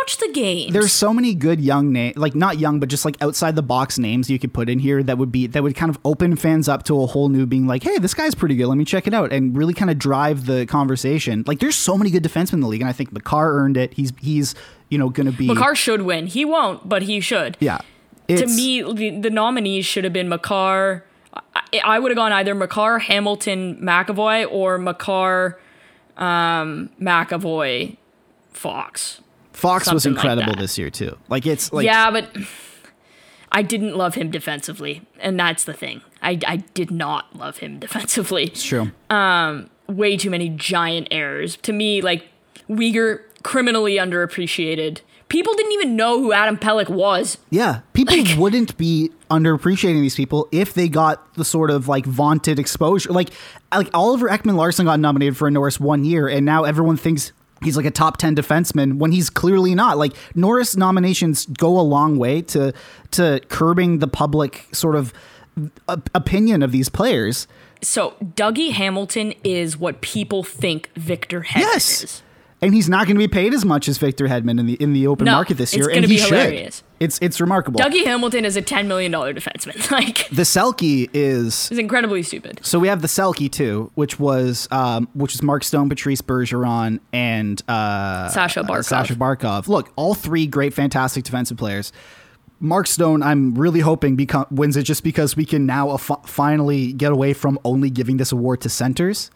[0.00, 0.72] watch the game.
[0.72, 3.98] there's so many good young name like not young but just like outside the box
[3.98, 6.66] names you could put in here that would be that would kind of open fans
[6.66, 9.06] up to a whole new being like hey this guy's pretty good let me check
[9.06, 12.54] it out and really kind of drive the conversation like there's so many good defensemen
[12.54, 14.54] in the league and i think Makar earned it he's he's
[14.88, 16.26] you know gonna be Makar should win.
[16.26, 17.56] He won't, but he should.
[17.60, 17.78] yeah
[18.28, 21.04] to me, the, the nominees should have been Makar.
[21.32, 25.60] I, I would have gone either Makar, Hamilton, McAvoy, or Makar,
[26.16, 27.96] um, McAvoy,
[28.50, 29.20] Fox.
[29.52, 30.60] fox was something like incredible that.
[30.60, 32.34] this year too like it's like yeah, but
[33.52, 36.00] I didn't love him defensively, and that's the thing.
[36.20, 38.44] I, I did not love him defensively.
[38.44, 41.56] it's true Um, Way too many giant errors.
[41.58, 42.26] To me, like
[42.68, 45.00] Weegar, criminally underappreciated.
[45.28, 47.38] People didn't even know who Adam Pelech was.
[47.50, 52.58] Yeah, people wouldn't be underappreciating these people if they got the sort of like vaunted
[52.58, 53.10] exposure.
[53.12, 53.30] Like,
[53.74, 57.32] like Oliver Ekman Larsson got nominated for a Norris one year, and now everyone thinks
[57.62, 59.96] he's like a top ten defenseman when he's clearly not.
[59.98, 62.72] Like Norris nominations go a long way to
[63.12, 65.12] to curbing the public sort of
[65.88, 67.48] op- opinion of these players.
[67.82, 72.02] So Dougie Hamilton is what people think Victor Hedman Yes.
[72.04, 72.22] is.
[72.62, 74.94] And he's not going to be paid as much as Victor Hedman in the in
[74.94, 76.72] the open No, market this it's year, and he be should.
[76.98, 77.78] It's it's remarkable.
[77.78, 79.90] Dougie Hamilton is a ten million dollar defenseman.
[79.96, 82.60] Like the Selke is it's incredibly stupid.
[82.62, 87.00] So we have the Selke too, which was um, which is Mark Stone, Patrice Bergeron,
[87.12, 88.84] and uh, Sasha uh, Barkov.
[88.84, 89.68] Sasha Barkov.
[89.68, 91.92] Look, all three great, fantastic defensive players.
[92.58, 96.16] Mark Stone, I'm really hoping become, wins it just because we can now uh, fi-
[96.24, 99.30] finally get away from only giving this award to centers,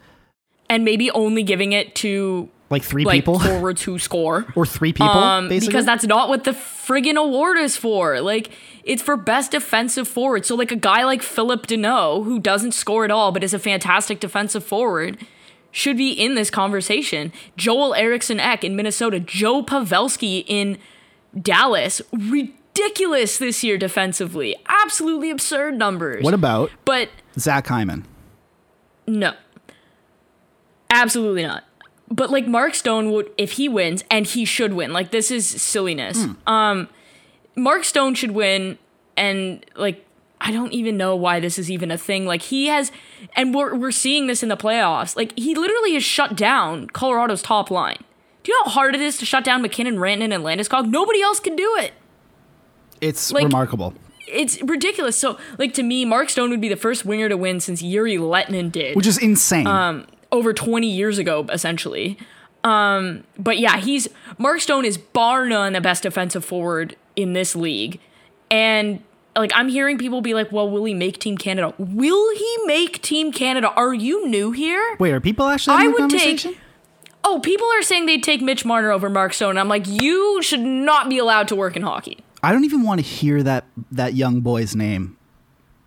[0.70, 4.46] And maybe only giving it to like three like people forwards who score.
[4.54, 5.72] or three people, Um, basically.
[5.72, 8.20] because that's not what the friggin' award is for.
[8.20, 8.50] Like,
[8.84, 10.46] it's for best defensive forward.
[10.46, 13.58] So, like, a guy like Phillip Danault, who doesn't score at all, but is a
[13.58, 15.18] fantastic defensive forward,
[15.72, 17.32] should be in this conversation.
[17.56, 20.78] Joel Eriksson Ek in Minnesota, Joe Pavelski in
[21.40, 22.00] Dallas.
[22.12, 24.56] Ridiculous this year defensively.
[24.68, 26.24] Absolutely absurd numbers.
[26.24, 28.06] what about but Zach Hyman?
[29.06, 29.32] no.
[30.92, 31.64] Absolutely not.
[32.10, 34.92] But like Mark Stone would if he wins and he should win.
[34.92, 36.26] Like this is silliness.
[36.46, 36.88] Um
[37.56, 38.78] Mark Stone should win
[39.16, 40.06] and like
[40.40, 42.24] I don't even know why this is even a thing.
[42.26, 42.90] Like he has
[43.36, 45.14] and we're we're seeing this in the playoffs.
[45.16, 47.98] Like he literally has shut down Colorado's top line.
[48.42, 50.88] Do you know how hard it is to shut down MacKinnon, Rantanen, and Landeskog?
[50.90, 51.92] Nobody else can do it.
[53.02, 53.94] It's Like- remarkable.
[54.26, 55.18] It's ridiculous.
[55.18, 58.16] So, like to me, Mark Stone would be the first winger to win since Jere
[58.16, 58.94] Lehtinen did.
[58.96, 59.66] Which is insane.
[59.66, 62.18] um, over 20 years ago, essentially.
[62.64, 67.56] Um, but yeah, he's Mark Stone is bar none the best defensive forward in this
[67.56, 68.00] league,
[68.50, 69.02] and
[69.34, 71.74] like I'm hearing people be like, "Well, will he make Team Canada?
[71.78, 73.68] Will he make Team Canada?
[73.76, 76.58] Are you new here?" Wait, are people actually I would take.
[77.22, 79.58] Oh, people are saying they'd take Mitch Marner over Mark Stone.
[79.58, 82.18] I'm like, you should not be allowed to work in hockey.
[82.42, 85.16] I don't even want to hear that that young boy's name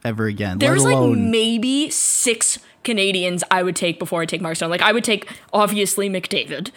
[0.06, 0.60] ever again.
[0.60, 4.69] There's like maybe six Canadians I would take before I take Mark Stone.
[4.69, 6.72] Like I would take obviously McDavid.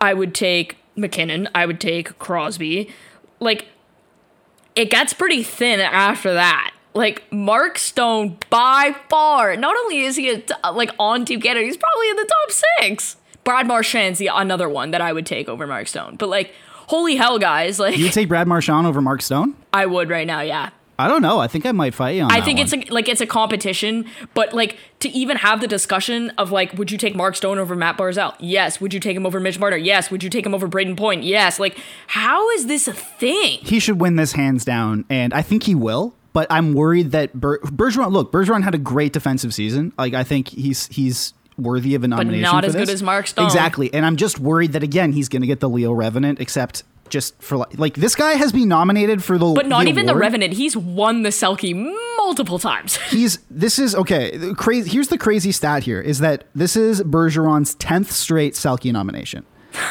[0.00, 1.48] I would take MacKinnon.
[1.54, 2.90] I would take Crosby.
[3.40, 3.68] Like
[4.76, 6.72] it gets pretty thin after that.
[6.94, 11.64] Like Mark Stone by far, not only is he a t- like on Team Canada,
[11.64, 13.16] he's probably in the top six.
[13.42, 16.16] Brad Marchand's the another one that I would take over Mark Stone.
[16.16, 16.54] But like,
[16.86, 17.78] holy hell, guys!
[17.78, 19.54] Like you would take Brad Marchand over Mark Stone?
[19.72, 20.70] I would right now, yeah.
[20.98, 21.38] I don't know.
[21.40, 22.66] I think I might fight you on I think one.
[22.66, 26.72] it's a, like it's a competition, but like to even have the discussion of like,
[26.74, 28.34] would you take Mark Stone over Matt Barzal?
[28.38, 28.80] Yes.
[28.80, 29.76] Would you take him over Mitch Marner?
[29.76, 30.10] Yes.
[30.10, 31.24] Would you take him over Brayden Point?
[31.24, 31.58] Yes.
[31.58, 33.58] Like, how is this a thing?
[33.62, 36.14] he should win this hands down, and I think he will.
[36.32, 38.10] But I'm worried that Ber- Bergeron.
[38.10, 39.92] Look, Bergeron had a great defensive season.
[39.96, 42.42] Like I think he's he's worthy of a nomination.
[42.42, 43.46] But not as good as Mark Stone.
[43.46, 46.82] Exactly, and I'm just worried that again he's going to get the Leo Revenant, except
[47.08, 50.14] just for like, like this guy has been nominated for the But not even the.
[50.16, 50.54] Revenant.
[50.54, 51.74] He's won the Selke
[52.16, 52.96] multiple times.
[53.10, 54.54] He's this is okay.
[54.56, 54.90] Crazy.
[54.90, 55.82] Here's the crazy stat.
[55.84, 59.44] Here is that this is Bergeron's tenth straight Selke nomination.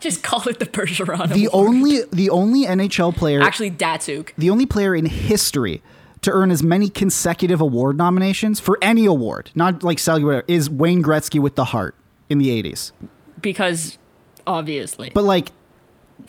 [0.00, 1.32] Just call it the Bergeron.
[1.32, 1.66] The Award.
[1.68, 4.30] only the only NHL player actually Datsyuk.
[4.38, 5.82] the only player in history
[6.20, 11.02] to earn as many consecutive award nominations for any award, not like cellular, is Wayne
[11.02, 11.94] Gretzky with the Hart
[12.28, 12.92] in the 80s.
[13.40, 13.98] because
[14.46, 15.10] obviously.
[15.14, 15.50] But like,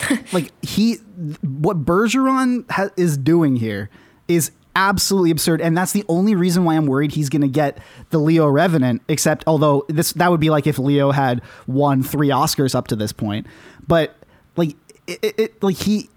[0.33, 0.95] like he,
[1.41, 3.89] what Bergeron ha- is doing here
[4.27, 7.77] is absolutely absurd, and that's the only reason why I'm worried he's going to get
[8.11, 9.01] the Leo Revenant.
[9.07, 12.95] Except, although this that would be like if Leo had won three Oscars up to
[12.95, 13.47] this point,
[13.87, 14.15] but
[14.55, 14.75] like,
[15.07, 16.09] it, it, like he,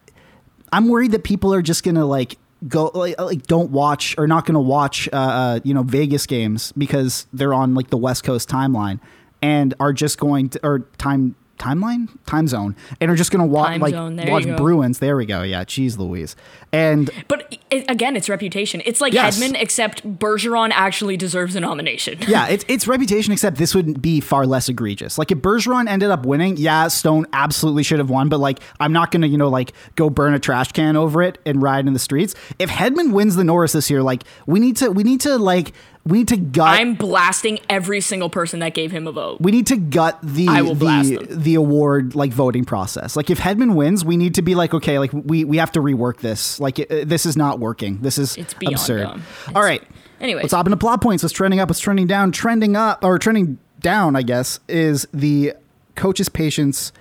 [0.73, 4.47] I'm worried that people are just gonna like go like, like don't watch or not
[4.47, 8.49] gonna watch uh, uh you know Vegas games because they're on like the West Coast
[8.49, 9.01] timeline
[9.43, 13.69] and are just going to or time timeline time zone and are just gonna watch
[13.73, 14.45] Time like zone, watch.
[14.57, 14.99] Bruins.
[14.99, 15.43] There we go.
[15.43, 16.35] Yeah, cheese Louise.
[16.73, 18.83] And But it, again, it's reputation.
[18.85, 19.39] It's like Yes.
[19.39, 22.19] Hedman, except Bergeron actually deserves a nomination.
[22.27, 23.33] yeah, it's it's reputation.
[23.33, 25.19] Except this would be far less egregious.
[25.19, 28.29] Like if Bergeron ended up winning, yeah, Stone absolutely should have won.
[28.29, 31.39] But like, I'm not gonna you know like go burn a trash can over it
[31.47, 32.35] and ride in the streets.
[32.59, 35.73] If Hedman wins the Norris this year, like we need to we need to like
[36.05, 36.81] we need to gut.
[36.81, 39.41] I'm blasting every single person that gave him a vote.
[39.41, 43.17] we need to gut the I will blast the, the award like voting process.
[43.17, 45.81] Like if Hedman wins, we need to be like, okay, like we we have to
[45.81, 46.59] rework this.
[46.59, 48.01] Like uh, this is not working.
[48.03, 49.23] This is It's beyond absurd.
[49.55, 49.83] All right.
[50.21, 51.23] Anyway, let's hop into plot points.
[51.23, 51.69] What's trending up?
[51.69, 52.33] What's trending down?
[52.33, 54.17] Trending up or trending down?
[54.17, 55.55] I guess is the
[55.95, 56.93] coach's patience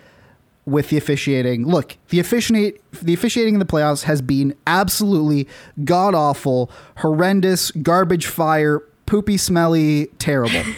[0.65, 1.65] with the officiating.
[1.65, 5.47] Look, the officiate the officiating in the playoffs has been absolutely
[5.83, 10.63] god awful, horrendous, garbage fire, poopy, smelly, terrible.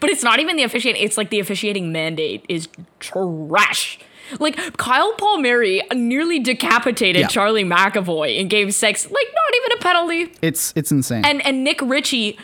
[0.00, 1.00] But it's not even the officiating.
[1.00, 2.66] It's like the officiating mandate is
[2.98, 4.00] trash.
[4.40, 7.28] Like Kyle Palmieri nearly decapitated Yeah.
[7.28, 9.04] Charlie McAvoy in Game Six.
[9.04, 10.32] Like not even a penalty.
[10.42, 11.24] It's it's insane.
[11.24, 12.36] And and Nick Ritchie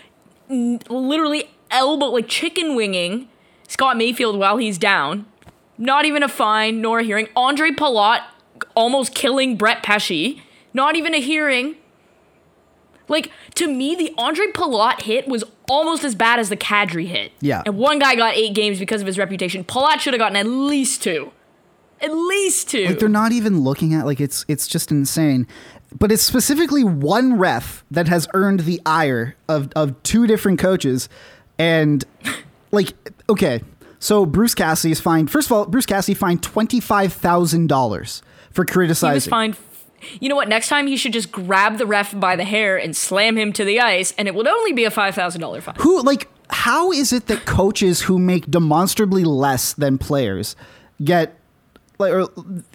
[0.49, 3.29] n- literally elbow like chicken winging
[3.67, 5.27] Scott Mayfield while he's down.
[5.79, 7.27] Not even a fine nor a hearing.
[7.37, 8.21] Ondrej Palat
[8.77, 10.37] almost killing Brett Pesce.
[10.73, 11.75] Not even a hearing.
[13.09, 17.33] Like to me, the Ondrej Palat hit was almost as bad as the Kadri hit.
[17.41, 17.63] Yeah.
[17.67, 19.65] And one guy got eight games because of his reputation.
[19.65, 21.33] Palat should have gotten at least two.
[22.01, 22.87] At least two.
[22.87, 25.47] like they're not even looking at like it's it's just insane
[25.99, 31.09] but it's specifically one ref that has earned the ire of of two different coaches
[31.59, 32.05] and
[32.71, 32.93] like
[33.31, 33.63] okay
[33.99, 38.73] so bruce cassidy is fined first of all bruce cassidy fined $25000 for he was
[38.73, 39.57] criticizing fined.
[40.21, 40.49] You know what?
[40.49, 43.65] Next time he should just grab the ref by the hair and slam him to
[43.65, 45.77] the ice, and it would only be a five thousand dollar fine.
[45.79, 50.55] who like how is it that coaches who make demonstrably less than players
[51.03, 51.39] get
[51.99, 52.29] like or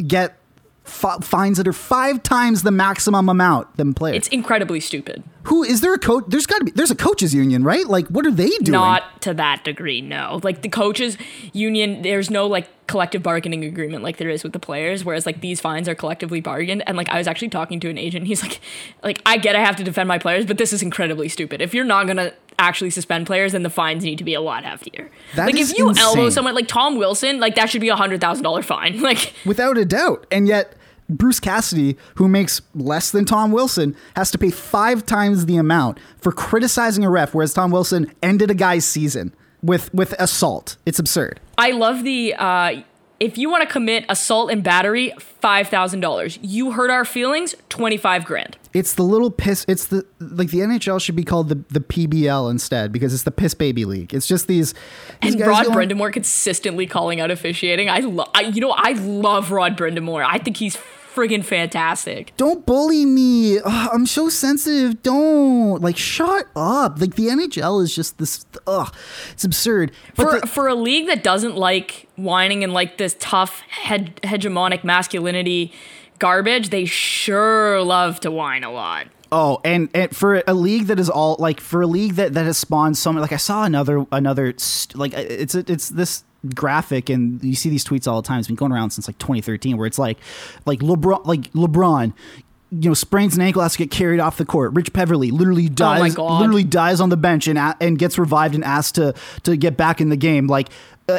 [0.06, 0.38] get
[0.84, 5.24] fi- fines that are five times the maximum amount than players It's incredibly stupid.
[5.44, 6.26] Who is there a coach?
[6.28, 6.72] There's got to be.
[6.72, 7.88] There's a coaches union, right?
[7.88, 8.72] Like, what are they doing?
[8.72, 10.40] Not to that degree, no.
[10.44, 11.18] Like the coaches
[11.52, 15.04] union, there's no like collective bargaining agreement like there is with the players.
[15.04, 16.84] Whereas like these fines are collectively bargained.
[16.86, 18.28] And like I was actually talking to an agent.
[18.28, 18.60] He's like,
[19.04, 21.60] like I get I have to defend my players, but this is incredibly stupid.
[21.62, 24.64] If you're not gonna actually suspend players, then the fines need to be a lot
[24.64, 25.10] heftier.
[25.36, 28.22] That like if you elbow someone like Tom Wilson, like that should be a hundred
[28.22, 29.02] thousand dollar fine.
[29.12, 30.28] Like without a doubt.
[30.32, 30.76] And yet,
[31.10, 36.00] Bruce Cassidy, who makes less than Tom Wilson, has to pay five times the amount
[36.18, 40.78] for criticizing a ref, whereas Tom Wilson ended a guy's season with with assault.
[40.86, 41.40] It's absurd.
[41.58, 42.84] I love the uh,
[43.22, 46.38] if you want to commit assault and battery, five thousand dollars.
[46.42, 48.58] You hurt our feelings, twenty five grand.
[48.74, 49.64] It's the little piss.
[49.68, 53.32] It's the like the NHL should be called the the PBL instead because it's the
[53.32, 54.14] piss baby league.
[54.14, 54.74] It's just these.
[55.22, 57.90] these And Rod going- Brind'Amour consistently calling out officiating.
[57.90, 60.26] I love, I, you know, I love Rod Brind'Amour.
[60.26, 60.78] I think he's
[61.14, 62.34] friggin' fantastic.
[62.38, 63.60] Don't bully me.
[63.60, 65.02] Ugh, I'm so sensitive.
[65.04, 67.00] Don't like shut up.
[67.00, 68.46] Like the NHL is just this.
[68.68, 68.94] Ugh,
[69.32, 69.92] it's absurd.
[70.16, 74.84] For the- for a league that doesn't like whining and like this tough head, hegemonic
[74.84, 75.74] masculinity
[76.20, 79.08] garbage, they sure love to whine a lot.
[79.34, 82.46] Oh, and, and for a league that is all like for a league that that
[82.46, 83.22] has spawned so many.
[83.22, 87.86] Like I saw another another st- like it's it's this graphic and you see these
[87.86, 88.40] tweets all the time.
[88.40, 90.18] It's been going around since like 2013, where it's like
[90.66, 92.14] like LeBron like LeBron.
[92.74, 94.72] You know, sprains an ankle, has to get carried off the court.
[94.74, 96.40] Rich Peverley literally oh dies, my God.
[96.40, 100.00] literally dies on the bench and and gets revived and asked to to get back
[100.00, 100.48] in the game.
[100.48, 100.70] Like,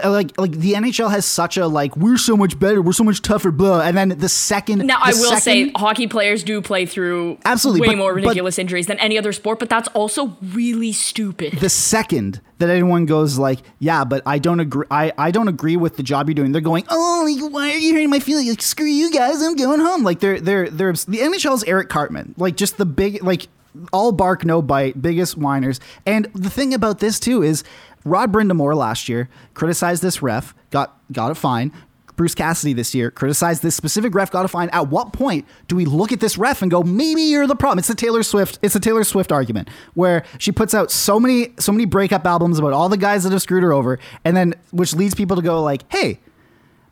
[0.02, 3.04] uh, like like the NHL has such a like we're so much better, we're so
[3.04, 3.80] much tougher, blah.
[3.80, 7.80] And then the second Now, the I will say hockey players do play through Absolutely,
[7.82, 11.54] way but- more but- ridiculous injuries than any other sport, but that's also really stupid.
[11.60, 14.86] the second that anyone goes like, yeah, but I don't agree.
[14.90, 16.52] I, I don't agree with the job you're doing.
[16.52, 18.48] They're going, oh, like, why are you hurting my feelings?
[18.48, 19.42] Like, screw you guys.
[19.42, 20.04] I'm going home.
[20.04, 22.34] Like they're they're they're the NHL's Eric Cartman.
[22.38, 23.48] Like just the big like
[23.92, 25.80] all bark no bite, biggest whiners.
[26.06, 27.64] And the thing about this too is
[28.04, 31.72] Rod Brind'Amour last year criticized this ref, got got a fine.
[32.14, 34.68] Bruce Cassidy this year criticized this specific ref, got a fine.
[34.68, 37.78] At what point do we look at this ref and go, maybe you're the problem?
[37.78, 38.58] It's the Taylor Swift.
[38.60, 42.58] It's the Taylor Swift argument where she puts out so many so many breakup albums
[42.58, 45.42] about all the guys that have screwed her over, and then which leads people to
[45.42, 46.20] go like, hey,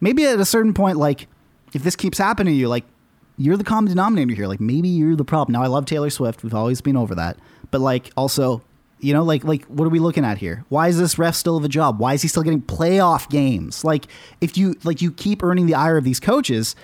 [0.01, 1.27] maybe at a certain point, like
[1.75, 2.85] if this keeps happening to you, like
[3.41, 4.47] you're the common denominator here.
[4.47, 5.55] Like maybe you're the problem.
[5.55, 6.45] Now I love Taylor Swift.
[6.45, 7.39] We've always been over that,
[7.71, 8.63] but like also.
[9.03, 10.67] You know, like like what are we looking at here?
[10.69, 11.99] Why is this ref still have a job?
[11.99, 13.83] Why is he still getting playoff games?
[13.83, 14.05] Like
[14.43, 16.77] if you like you keep earning the ire of these coaches,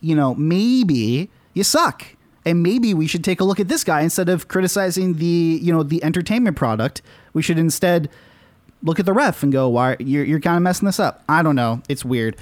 [0.00, 2.06] you know, maybe you suck.
[2.46, 5.70] And maybe we should take a look at this guy instead of criticizing the, you
[5.70, 7.02] know, the entertainment product.
[7.34, 8.08] We should instead
[8.82, 11.42] look at the ref and go, "Why you're you're kind of messing this up?" I
[11.42, 11.82] don't know.
[11.90, 12.38] It's weird.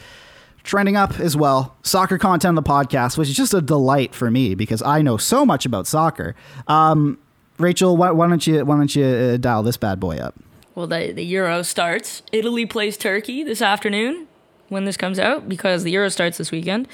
[0.65, 4.31] Trending up as well, soccer content on the podcast, which is just a delight for
[4.31, 6.37] me because I know so much about soccer.
[6.69, 7.19] Um,
[7.59, 10.35] Rachel, why, why don't you why don't you uh, dial this bad boy up?
[10.75, 12.23] Well, the, the Euro starts.
[12.33, 14.29] Italy plays Turkey this afternoon
[14.69, 16.89] when this comes out because the Euro starts this weekend.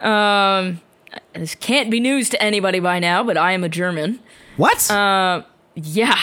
[0.00, 0.80] Um,
[1.32, 4.20] this can't be news to anybody by now, but I am a German.
[4.56, 4.86] What?
[5.74, 6.18] Yeah,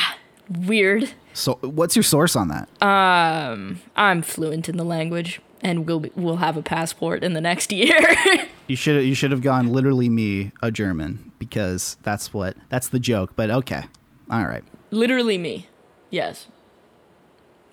[0.50, 1.12] weird.
[1.34, 2.67] so, what's your source on that?
[2.82, 7.71] I'm fluent in the language and we'll be, will have a passport in the next
[7.71, 7.99] year.
[8.65, 12.97] You should you should have gone literally me a German because that's what that's the
[12.97, 13.34] joke.
[13.36, 13.84] But okay,
[14.32, 14.63] all right.
[14.89, 15.67] Literally me.
[16.10, 16.47] Yes.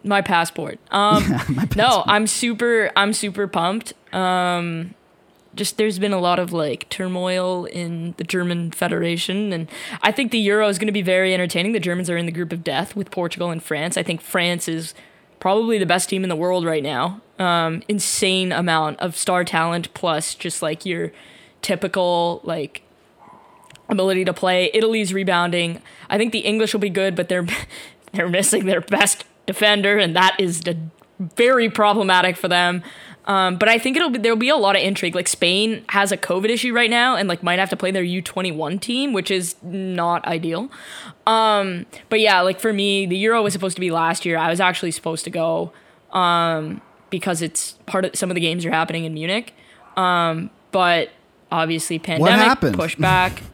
[0.03, 0.81] My passport.
[0.90, 1.22] Um
[1.76, 3.92] no, I'm super I'm super pumped.
[4.12, 4.96] Um
[5.55, 9.68] just there's been a lot of like turmoil in the German Federation and
[10.03, 11.70] I think the Euro is going to be very entertaining.
[11.70, 13.96] The Germans are in the group of death with Portugal and France.
[13.96, 14.92] I think France is
[15.40, 17.20] probably the best team in the world right now.
[17.38, 21.12] Um insane amount of star talent plus just like your
[21.62, 22.83] typical like
[23.88, 24.70] ability to play.
[24.72, 25.83] Italy's rebounding.
[26.09, 27.46] I think the English will be good, but they're
[28.12, 30.62] they're missing their best defender, and that is
[31.18, 32.83] very problematic for them.
[33.31, 35.14] Um, but I think it'll be there'll be a lot of intrigue.
[35.14, 38.03] Like Spain has a COVID issue right now, and like might have to play their
[38.03, 40.69] U twenty one team, which is not ideal.
[41.29, 44.37] Um, but yeah, like for me, the Euro was supposed to be last year.
[44.37, 45.73] I was actually supposed to go
[46.11, 49.55] um, because it's part of some of the games are happening in Munich.
[49.97, 51.11] Um, but
[51.53, 52.75] obviously, pandemic happened?
[52.75, 53.43] pushed back.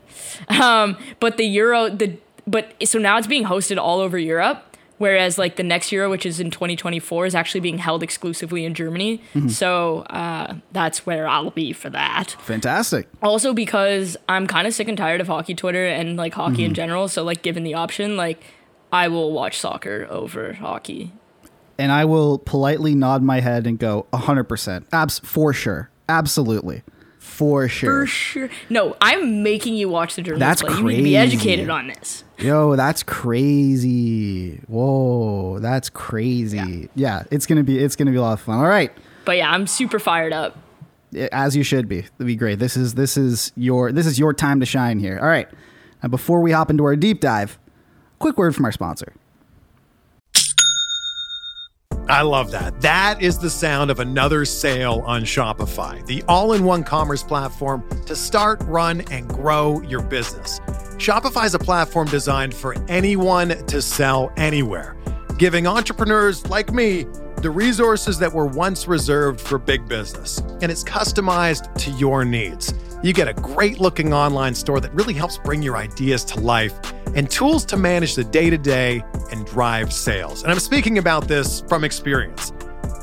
[0.48, 5.38] Um, but the Euro, the but so now it's being hosted all over Europe, whereas
[5.38, 9.20] like the next Euro, which is in 2024, is actually being held exclusively in Germany.
[9.48, 12.36] So uh, that's where I'll be for that.
[12.40, 13.08] Fantastic.
[13.22, 16.74] Also because I'm kind of sick and tired of hockey Twitter and like hockey in
[16.74, 17.08] general.
[17.08, 18.42] So like given the option, like
[18.92, 21.12] I will watch soccer over hockey.
[21.78, 24.86] And I will politely nod my head and go 100%.
[24.92, 25.90] Abs for sure.
[26.08, 26.82] Absolutely.
[27.36, 28.00] For sure.
[28.00, 28.48] For sure.
[28.70, 30.74] No, I'm making you watch the Germans That's play.
[30.74, 32.24] You need to be educated on this.
[32.38, 34.56] Yo, that's crazy.
[34.68, 36.88] Whoa, that's crazy.
[36.94, 37.24] Yeah.
[37.30, 38.58] it's going to be it's to be a lot of fun.
[38.58, 38.90] All right.
[39.26, 40.56] But yeah, I'm super fired up.
[41.30, 42.00] as you should be.
[42.00, 42.58] That'd be great.
[42.58, 45.18] This is this is your this is your time to shine here.
[45.20, 45.48] All right.
[46.02, 47.58] Now before we hop into our deep dive,
[48.18, 49.12] quick word from our sponsor.
[52.08, 52.80] I love that.
[52.80, 57.82] That is the sound of another sale on Shopify, the all in one commerce platform
[58.06, 60.60] to start, run, and grow your business.
[60.98, 64.96] Shopify is a platform designed for anyone to sell anywhere,
[65.36, 67.06] giving entrepreneurs like me
[67.42, 72.72] the resources that were once reserved for big business, and it's customized to your needs.
[73.02, 76.72] You get a great looking online store that really helps bring your ideas to life
[77.14, 80.42] and tools to manage the day to day and drive sales.
[80.42, 82.52] And I'm speaking about this from experience.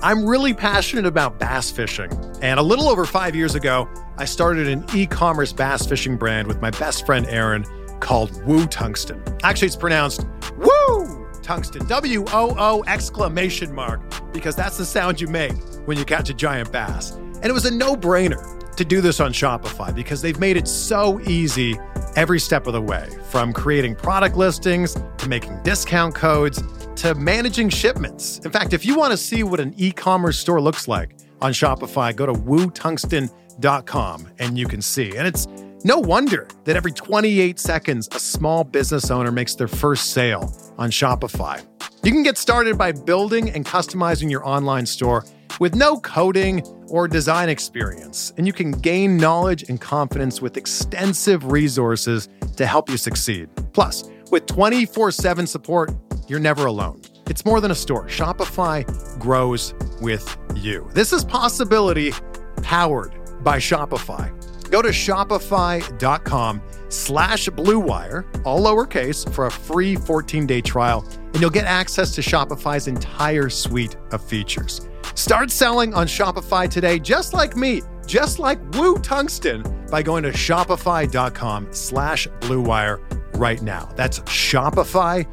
[0.01, 3.87] I'm really passionate about bass fishing, and a little over five years ago,
[4.17, 7.63] I started an e commerce bass fishing brand with my best friend Aaron
[8.01, 9.23] called Woo Tungsten.
[9.43, 10.25] Actually, it's pronounced
[10.57, 11.29] Woo!
[11.41, 11.85] tungsten.
[11.87, 14.01] W O O exclamation mark,
[14.33, 15.53] because that's the sound you make
[15.85, 17.11] when you catch a giant bass.
[17.11, 20.67] And it was a no brainer to do this on Shopify because they've made it
[20.67, 21.79] so easy
[22.15, 26.63] every step of the way from creating product listings to making discount codes
[26.95, 28.39] to managing shipments.
[28.39, 31.51] In fact, if you want to see what an e commerce store looks like on
[31.51, 35.15] Shopify, go to wootungsten.com and you can see.
[35.15, 35.47] And it's
[35.83, 40.91] no wonder that every 28 seconds, a small business owner makes their first sale on
[40.91, 41.65] Shopify.
[42.03, 45.25] You can get started by building and customizing your online store
[45.59, 51.51] with no coding or design experience, and you can gain knowledge and confidence with extensive
[51.51, 53.49] resources to help you succeed.
[53.73, 55.91] Plus, with 24 7 support,
[56.27, 57.01] you're never alone.
[57.27, 58.07] It's more than a store.
[58.07, 58.83] Shopify
[59.19, 60.89] grows with you.
[60.93, 62.13] This is possibility
[62.61, 64.31] powered by Shopify.
[64.69, 71.65] Go to shopify.com slash bluewire, all lowercase, for a free 14-day trial, and you'll get
[71.65, 74.81] access to Shopify's entire suite of features.
[75.15, 80.31] Start selling on Shopify today, just like me, just like Woo Tungsten, by going to
[80.31, 82.99] shopify.com slash bluewire
[83.37, 83.89] right now.
[83.95, 85.27] That's shopify.com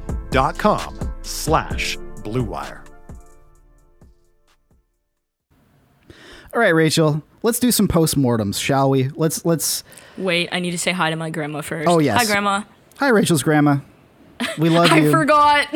[1.22, 2.85] slash bluewire.
[6.53, 9.09] All right, Rachel, let's do some postmortems, shall we?
[9.11, 9.85] Let's let's.
[10.18, 11.89] Wait, I need to say hi to my grandma first.
[11.89, 12.18] Oh, yes.
[12.18, 12.62] Hi, grandma.
[12.99, 13.76] Hi, Rachel's grandma.
[14.59, 15.09] We love I you.
[15.09, 15.68] I forgot.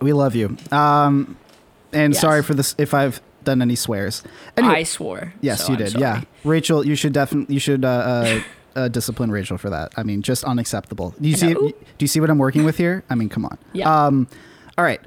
[0.00, 0.56] We love you.
[0.72, 1.36] Um,
[1.92, 2.20] and Yes.
[2.20, 4.22] sorry for this if I've done any swears.
[4.56, 5.32] Anyway, I swore.
[5.40, 5.90] yes, so you I'm did.
[5.92, 6.02] sorry.
[6.02, 8.40] Yeah, Rachel, you should definitely you should uh, uh,
[8.76, 9.92] uh, discipline Rachel for that.
[9.96, 11.14] I mean, just unacceptable.
[11.20, 11.54] Do you see?
[11.54, 13.04] Do you see what I'm working with here?
[13.10, 13.58] I mean, come on.
[13.72, 14.06] Yeah.
[14.06, 14.28] Um,
[14.78, 15.00] all right.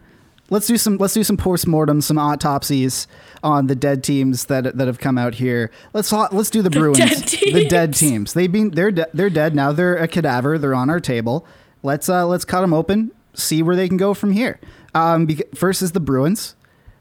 [0.49, 3.07] Let's do some let's do some postmortems, some autopsies
[3.43, 5.71] on the dead teams that that have come out here.
[5.93, 8.33] Let's let's do the, Bruins, dead the dead teams.
[8.33, 9.71] They've been they're de- they're dead now.
[9.71, 10.59] They're a cadaver.
[10.59, 11.47] They're on our table.
[11.81, 13.11] Let's uh let's cut them open.
[13.33, 14.59] See where they can go from here.
[14.93, 16.55] Um, bec- first is the Bruins.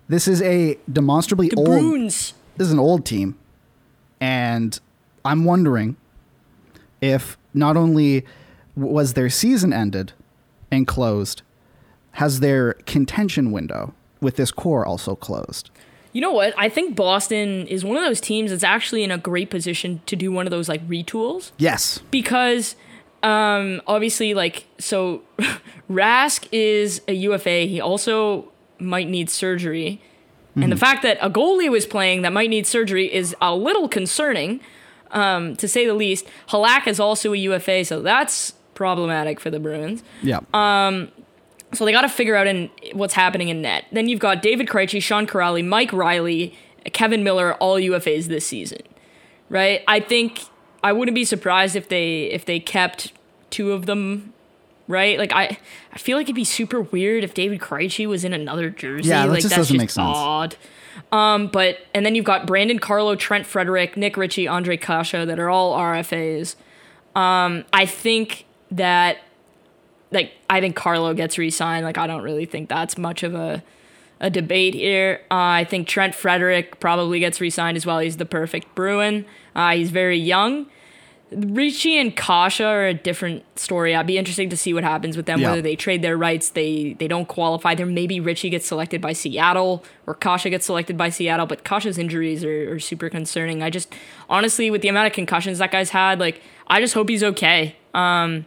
[0.08, 1.66] This is a demonstrably The old.
[1.68, 2.34] Bruins.
[2.56, 3.38] This is an old team,
[4.20, 4.78] and
[5.24, 5.96] I'm wondering
[7.00, 8.24] if not only
[8.76, 10.12] was their season ended
[10.70, 11.42] and closed,
[12.12, 15.70] has their contention window with this core also closed?
[16.12, 16.52] You know what?
[16.58, 20.14] I think Boston is one of those teams that's actually in a great position to
[20.14, 22.00] do one of those like retools Yes.
[22.10, 22.76] because
[23.22, 25.22] um obviously like so
[25.90, 27.60] Rask is a UFA.
[27.66, 28.51] He also
[28.82, 30.00] might need surgery.
[30.54, 33.88] And the fact that a goalie was playing that might need surgery is a little
[33.88, 34.60] concerning,
[35.10, 36.26] um, to say the least.
[36.50, 40.02] Halak is also a UFA, so that's problematic for the Bruins.
[40.22, 40.40] Yeah.
[40.52, 41.08] Um,
[41.72, 43.86] So they got to figure out in what's happening in net.
[43.92, 46.54] Then you've got David Krejci, Sean Kuraly, Mike Reilly,
[46.92, 48.82] Kevan Miller, all UFAs this season,
[49.48, 49.80] right?
[49.88, 50.40] I think
[50.84, 53.14] I wouldn't be surprised if they if they kept
[53.48, 54.34] two of them,
[54.92, 55.18] right?
[55.18, 55.58] Like I
[55.92, 59.08] I feel like it'd be super weird if David Krejci was in another jersey.
[59.08, 60.16] Yeah, that like just that's doesn't just make sense.
[60.16, 60.56] odd.
[61.10, 65.38] Um, but and then you've got Brandon Carlo, Trent Frederic, Nick Ritchie, Ondrej Kase that
[65.38, 66.54] are all RFAs.
[67.16, 69.18] Um, I think that
[70.10, 71.84] like I think Carlo gets re-signed.
[71.84, 73.62] Like I don't really think that's much of a
[74.20, 75.20] a debate here.
[75.30, 77.98] Uh, I think Trent Frederic probably gets re-signed as well.
[77.98, 79.24] He's the perfect Bruin.
[79.54, 80.66] Uh, he's very young.
[81.34, 83.94] Ritchie and Kase are a different story.
[83.94, 85.40] I'd be interested to see what happens with them.
[85.40, 85.50] Yeah.
[85.50, 87.74] Whether they trade their rights, they they don't qualify.
[87.74, 91.46] There maybe Ritchie gets selected by Seattle or Kase gets selected by Seattle.
[91.46, 93.62] But Kase's injuries are, are super concerning.
[93.62, 93.94] I just
[94.28, 97.76] honestly, with the amount of concussions that guy's had, like I just hope he's okay.
[97.94, 98.46] Um,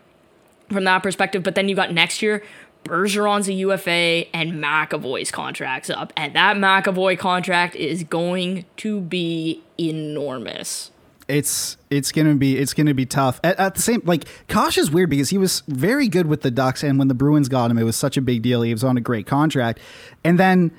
[0.70, 1.44] from that perspective.
[1.44, 2.44] But then you got next year,
[2.84, 6.14] Bergeron's a UFA and McAvoy's contract's up.
[6.16, 10.92] And that McAvoy contract is going to be enormous.
[11.28, 13.40] It's it's gonna be it's gonna be tough.
[13.44, 16.52] At, at the same like Kosh is weird because he was very good with the
[16.52, 18.62] Ducks, and when the Bruins got him, it was such a big deal.
[18.62, 19.80] He was on a great contract,
[20.24, 20.72] and then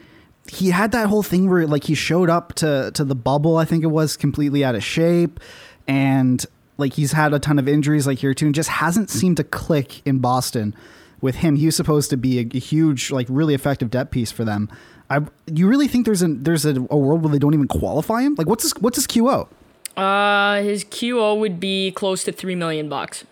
[0.49, 3.57] he had that whole thing where like he showed up to to the bubble.
[3.57, 5.41] I think it was completely out of shape,
[5.89, 6.45] and
[6.79, 9.45] like he's had a ton of injuries like here too, and just hasn't seemed to
[9.45, 10.75] click in Boston
[11.21, 11.57] with him.
[11.57, 14.71] He was supposed to be a, a huge like really effective depth piece for them.
[15.11, 18.23] I you really think there's a there's a, a world where they don't even qualify
[18.23, 18.37] him?
[18.37, 19.49] Like what's his what's his QO?
[19.97, 23.25] Uh, his QO would be close to three million bucks.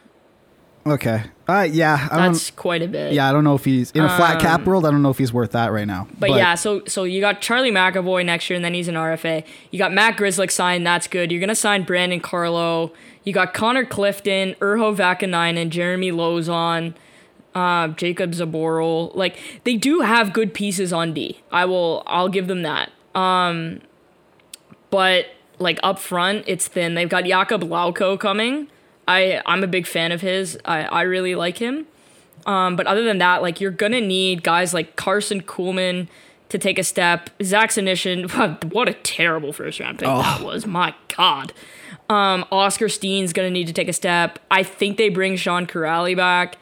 [0.86, 1.24] Okay.
[1.48, 2.08] Uh, yeah.
[2.10, 3.12] I That's quite a bit.
[3.12, 4.84] Yeah, I don't know if he's in a flat cap world.
[4.84, 6.08] I don't know if he's worth that right now.
[6.18, 9.44] But, yeah, so so you got Charlie McAvoy next year, and then he's an RFA.
[9.70, 10.86] You got Matt Grzelcyk signed.
[10.86, 11.32] That's good.
[11.32, 12.92] You're gonna sign Brandon Carlo.
[13.24, 16.94] You got Connor Clifton, Urho Vaakanainen, Jeremy Lauzon,
[17.54, 19.14] uh, Jakub Zboril.
[19.14, 21.40] Like they do have good pieces on D.
[21.50, 22.02] I will.
[22.06, 22.90] I'll give them that.
[23.14, 23.80] Um,
[24.90, 25.26] but
[25.58, 26.94] like up front, it's thin.
[26.94, 28.68] They've got Jakob Lauko coming.
[29.06, 30.58] I I'm a big fan of his.
[30.64, 31.86] I I really like him.
[32.46, 36.08] Um, but other than that, like you're gonna need guys like Karson Kuhlman
[36.48, 37.30] to take a step.
[37.42, 38.30] Zach Senyshyn,
[38.72, 40.66] what a terrible first round pick that was.
[40.66, 41.52] My God.
[42.10, 44.38] Um, Oskar Steen's gonna need to take a step.
[44.50, 46.56] I think they bring Sean Kuraly back.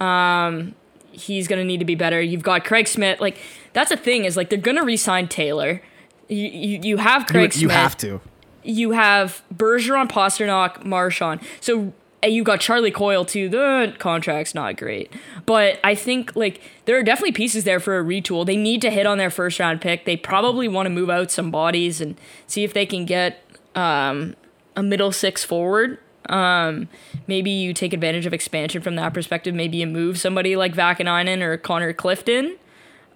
[0.00, 0.74] Um,
[1.12, 2.20] he's gonna need to be better.
[2.20, 3.20] You've got Craig Smith.
[3.20, 3.38] Like
[3.72, 5.82] that's the thing is like they're gonna re-sign Taylor.
[6.28, 8.20] You you, you have you, Craig you Smith have to.
[8.62, 11.40] you have Bergeron, Pastrnak, Marchand.
[11.60, 11.92] So
[12.22, 13.48] and you got Charlie Coyle too.
[13.48, 15.12] The contract's not great,
[15.44, 18.46] but I think like there are definitely pieces there for a retool.
[18.46, 20.04] They need to hit on their first round pick.
[20.04, 22.16] They probably want to move out some bodies and
[22.46, 23.42] see if they can get
[23.74, 24.36] um,
[24.76, 25.98] a middle six forward.
[26.28, 26.88] Um,
[27.26, 29.54] maybe you take advantage of expansion from that perspective.
[29.56, 32.56] Maybe you move somebody like Vaakanainen or Connor Clifton.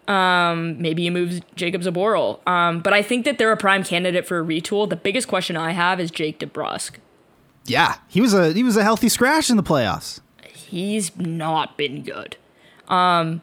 [0.09, 2.46] Um, maybe you move Jakub Zboril.
[2.48, 4.88] Um, but I think that they're a prime candidate for a retool.
[4.88, 6.92] The biggest question I have is Jake DeBrusk.
[7.64, 10.20] Yeah, he was a he was a healthy scratch in the playoffs.
[10.44, 12.36] He's not been good.
[12.88, 13.42] Um,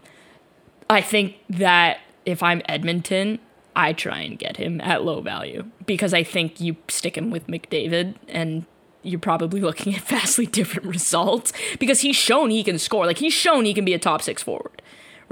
[0.90, 3.40] I think that if I'm Edmonton,
[3.76, 7.48] I try and get him at low value because I think you stick him with
[7.48, 8.66] McDavid and
[9.02, 13.06] you're probably looking at vastly different results because he's shown he can score.
[13.06, 14.82] Like he's shown he can be a top six forward,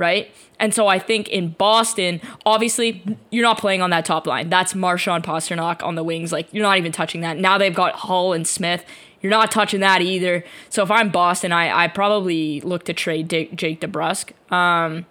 [0.01, 0.33] right?
[0.59, 4.49] And so I think in Boston, obviously you're not playing on that top line.
[4.49, 6.31] That's Marchand Pastrnak on the wings.
[6.31, 7.37] Like you're not even touching that.
[7.37, 8.83] Now they've got Hull and Smith.
[9.21, 10.43] You're not touching that either.
[10.69, 14.31] So if I'm Boston, I, I probably look to trade Jake, Jake DeBrusk.
[14.51, 15.05] Um,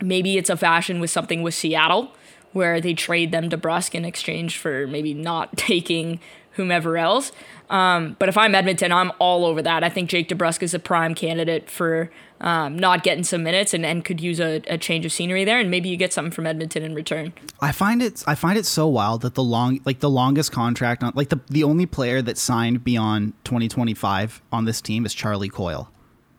[0.00, 2.10] maybe it's a fashion with something with Seattle
[2.52, 6.20] where they trade them DeBrusk in exchange for maybe not taking
[6.56, 7.32] whomever else.
[7.70, 9.82] Um, but if I'm Edmonton, I'm all over that.
[9.82, 13.84] I think Jake DeBrusk is a prime candidate for um, not getting some minutes and,
[13.84, 16.46] and could use a, a change of scenery there, and maybe you get something from
[16.46, 17.32] Edmonton in return.
[17.60, 21.02] I find it I find it so wild that the long like the longest contract
[21.02, 25.48] on like the the only player that signed beyond 2025 on this team is Charlie
[25.48, 25.90] Coyle.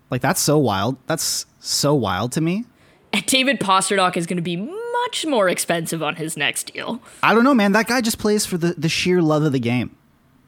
[0.10, 0.98] Like that's so wild.
[1.08, 2.66] That's so wild to me.
[3.12, 7.02] And David Pastrnak is going to be much more expensive on his next deal.
[7.24, 7.72] I don't know, man.
[7.72, 9.97] That guy just plays for the the sheer love of the game.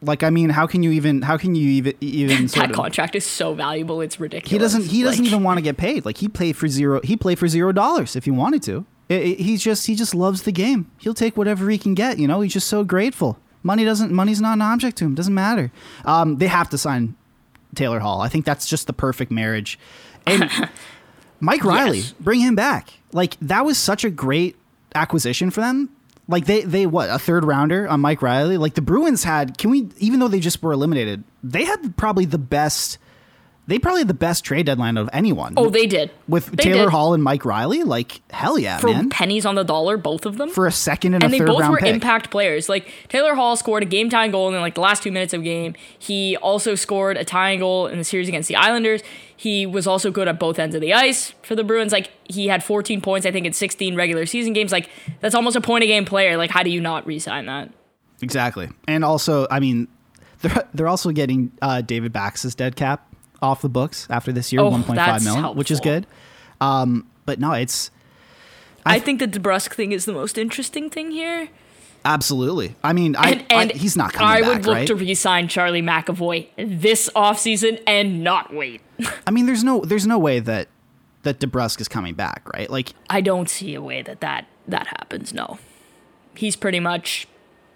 [0.02, 2.76] Like I mean, how can you even how can you even even sort That of,
[2.76, 4.50] contract is so valuable; it's ridiculous.
[4.50, 6.04] he doesn't he doesn't Like- even want to get paid.
[6.06, 8.86] Like he played for zero he played for zero dollars if he wanted to.
[9.08, 10.90] It, it- he's just he just loves the game.
[10.98, 12.18] He'll take whatever he can get.
[12.18, 13.38] You know, he's just so grateful.
[13.62, 15.14] Money doesn't money's not an object to him.
[15.14, 15.70] Doesn't matter.
[16.06, 17.14] Um, they have to sign
[17.74, 18.22] Taylor Hall.
[18.22, 19.78] I think that's just the perfect marriage.
[20.26, 20.50] And
[21.40, 22.12] Mike Reilly, Yes.
[22.20, 22.90] bring him back.
[23.12, 24.56] Like that was such a great
[24.94, 25.90] acquisition for them.
[26.30, 28.56] Like they they what a third rounder on Mike Reilly.
[28.56, 29.58] Like the Bruins had.
[29.58, 32.98] Can we even though they just were eliminated, they had probably the best.
[33.70, 35.54] They probably had the best trade deadline of anyone.
[35.56, 36.90] Oh, they did with They Taylor did.
[36.90, 37.84] Hall and Mike Reilly.
[37.84, 39.10] Like hell yeah, for man.
[39.10, 40.50] pennies on the dollar, both of them.
[40.50, 41.94] For a second and, and a they third both round were pick.
[41.94, 42.68] impact players.
[42.68, 45.42] Like Taylor Hall scored a game tying goal in like the last two minutes of
[45.42, 45.76] the game.
[45.96, 49.02] He also scored a tying goal in the series against the Islanders.
[49.36, 51.92] He was also good at both ends of the ice for the Bruins.
[51.92, 54.72] Like he had 14 points, I think, in 16 regular season games.
[54.72, 54.90] Like
[55.20, 56.36] that's almost a point a game player.
[56.36, 57.72] Like how do you not re-sign that?
[58.20, 58.68] Exactly.
[58.88, 59.86] And also, I mean,
[60.40, 63.06] they're they're also getting uh, David Backes's dead cap
[63.42, 66.06] off the books after this year, Oh, 1.5 that's which is good.
[66.60, 67.90] Um, but no, it's
[68.84, 71.48] I, think the DeBrusk thing is the most interesting thing here.
[72.04, 72.76] absolutely.
[72.82, 74.36] I mean, I, And, and I he's not coming back.
[74.36, 74.86] I back, would look right?
[74.86, 78.80] to re-sign Charlie McAvoy this offseason and not wait.
[79.26, 80.68] I mean, there's no there's no way that
[81.22, 82.70] that DeBrusk is coming back, right?
[82.70, 85.34] Like, I don't see a way that that, that happens.
[85.34, 85.58] No,
[86.34, 87.26] he's pretty much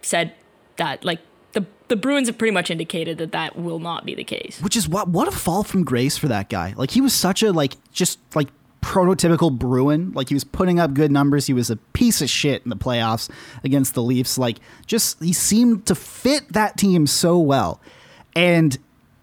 [0.01, 0.33] said
[0.77, 1.21] that like
[1.55, 4.61] the the Bruins have pretty much indicated that that will not be the case.
[4.61, 6.75] which is what what a fall from grace for that guy.
[6.77, 8.49] Like, he was such a like just like
[8.83, 10.13] prototypical Bruin.
[10.13, 11.47] Like, he was putting up good numbers.
[11.47, 13.31] He was a piece of shit in the playoffs
[13.65, 14.37] against the Leafs.
[14.37, 17.81] Like, just he seemed to fit that team so well,
[18.37, 18.77] and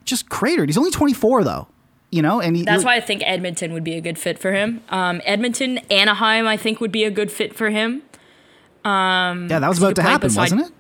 [0.04, 0.68] just cratered.
[0.70, 1.68] He's only 24 though,
[2.10, 4.52] you know, and he, That's why I think Edmonton would be a good fit for
[4.52, 4.82] him.
[4.90, 8.02] Um, Edmonton, Anaheim, I think would be a good fit for him.
[8.84, 10.72] yeah, that was about to happen, beside- wasn't it?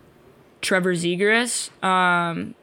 [0.61, 1.69] Trevor Zegras.
[1.83, 2.55] Um,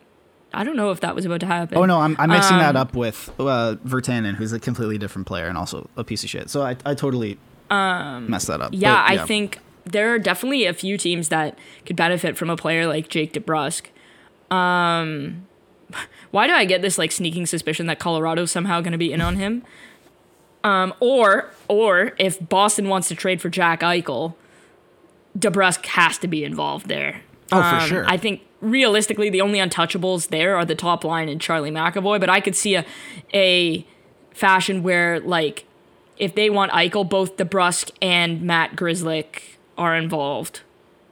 [0.53, 1.76] I don't know if that was about to happen.
[1.76, 5.26] Oh no, I'm, I'm mixing Um, that up with uh, Virtanen, who's a completely different
[5.26, 6.49] player and also a piece of shit.
[6.49, 7.38] So I, I totally
[7.70, 8.68] messed that up.
[8.72, 12.49] Um, Yeah, But, I think there are definitely a few teams that could benefit from
[12.51, 13.86] a player like Jake DeBrusk.
[14.55, 15.46] Um,
[16.30, 19.20] why do I get this like sneaking suspicion that Colorado's somehow going to be in
[19.20, 19.62] on him?
[20.64, 24.34] Um, or or if Boston wants to trade for Jack Eichel,
[25.38, 27.22] DeBrusk has to be involved there.
[27.53, 28.05] Oh, for Um, sure.
[28.07, 32.20] I think realistically, the only untouchables there are the top line and Charlie McAvoy.
[32.20, 32.84] But I could see a
[33.32, 33.86] a
[34.32, 35.64] fashion where like
[36.16, 39.40] if they want Eichel, both DeBrusk and Matt Grzelcyk
[39.76, 40.61] are involved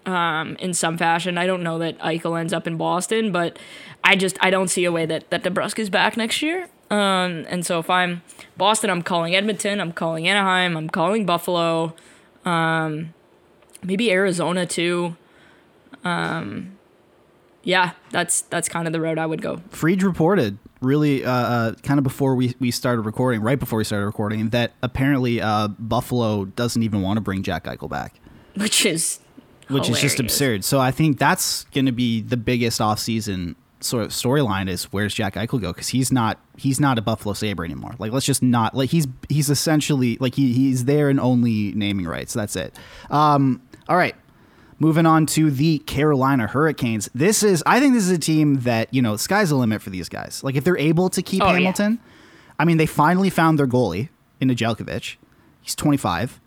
[0.05, 1.39] um, in some fashion.
[1.39, 3.59] I don't know that Eichel ends up in Boston, but
[4.05, 6.69] I just I don't see a way that that DeBrusk is back next year.
[6.91, 8.23] Um, and so if I'm
[8.57, 11.95] Boston, I'm calling Edmonton, I'm calling Anaheim, I'm calling Buffalo,
[12.45, 13.13] um,
[13.83, 15.17] maybe Arizona too.
[16.07, 16.79] Um,
[17.63, 19.61] yeah, that's that's kind of the road I would go.
[19.71, 23.85] Freed reported really uh, uh, kind of before we, we started recording, right before we
[23.85, 28.15] started recording, that apparently uh, Buffalo doesn't even want to bring Jack Eichel back,
[28.55, 29.19] Which is
[29.69, 30.65] which is just absurd.
[30.65, 35.13] So I think that's going to be the biggest offseason sort of storyline is where's
[35.13, 37.97] Jack Eichel go because he's not he's not a Buffalo Sabre anymore.
[37.99, 42.07] Like let's just not like he's he's essentially like he he's there and only naming
[42.07, 42.33] rights.
[42.33, 42.79] That's it.
[43.11, 44.15] Um, all right.
[44.79, 47.09] Moving on to the Carolina Hurricanes.
[47.15, 49.91] This is, I think, this is a team that you know, sky's the limit for
[49.91, 50.45] these guys.
[50.45, 51.55] Like if they're able to keep Oh, yeah.
[51.55, 51.99] Hamilton,
[52.59, 54.11] I mean, they finally found their goalie
[54.41, 55.17] in Nedeljkovic.
[55.63, 56.41] He's 25,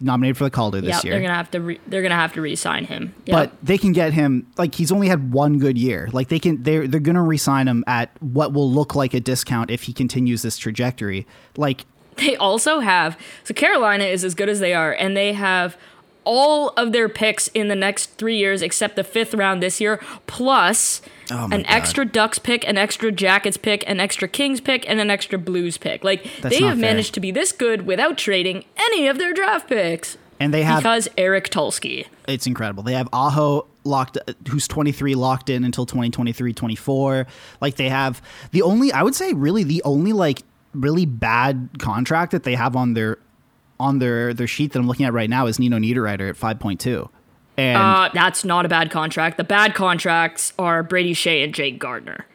[0.00, 1.12] nominated for the Calder this yeah, year.
[1.14, 3.14] they're gonna have to re- they're gonna have to re-sign him.
[3.24, 3.34] Yeah.
[3.36, 6.08] But they can get him like he's only had one good year.
[6.12, 9.70] Like they can they're they're gonna re-sign him at what will look like a discount
[9.70, 11.26] if he continues this trajectory.
[11.56, 15.76] Like they also have so Carolina is as good as they are, and they have
[16.24, 20.00] all of their picks in the next three years except the fifth round this year,
[20.26, 21.00] plus
[21.30, 21.64] Oh an God.
[21.68, 25.76] extra Ducks pick, an extra Jackets pick, an extra Kings pick, and an extra Blues
[25.78, 26.02] pick.
[26.04, 26.80] Like That's they have fair.
[26.90, 30.16] managed to be this good without trading any of their draft picks.
[30.40, 32.06] and they have because Eric Tulsky.
[32.26, 32.82] it's incredible.
[32.82, 37.26] They have Aho locked who's 23 locked in until 2023 24.
[37.60, 40.42] Like they have the only I would say really the only like
[40.74, 43.18] really bad contract that they have on their
[43.80, 47.08] on their their sheet that I'm looking at right now is Nino Niederreiter at 5.2.
[47.56, 49.36] And Uh, that's not a bad contract.
[49.36, 52.26] The bad contracts are Brady Skjei and Jake Gardiner.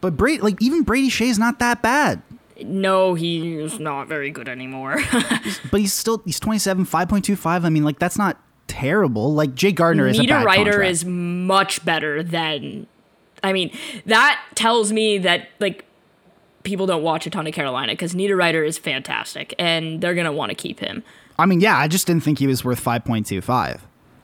[0.00, 2.22] but Brady like even Brady Skjei's not that bad.
[2.62, 4.98] No, he's not very good anymore.
[5.70, 7.64] But he's still he's 27 5.25.
[7.64, 9.32] I mean like that's not terrible.
[9.34, 10.90] Like Jake Gardiner is a bad Niederreiter contract.
[10.90, 12.86] is much better than.
[13.42, 13.70] I mean,
[14.06, 15.84] that tells me that like
[16.62, 20.50] people don't watch a ton of Carolina because Niederreiter is fantastic and they're gonna want
[20.50, 21.02] to keep him.
[21.38, 23.80] I mean yeah, I just didn't think he was worth 5.25.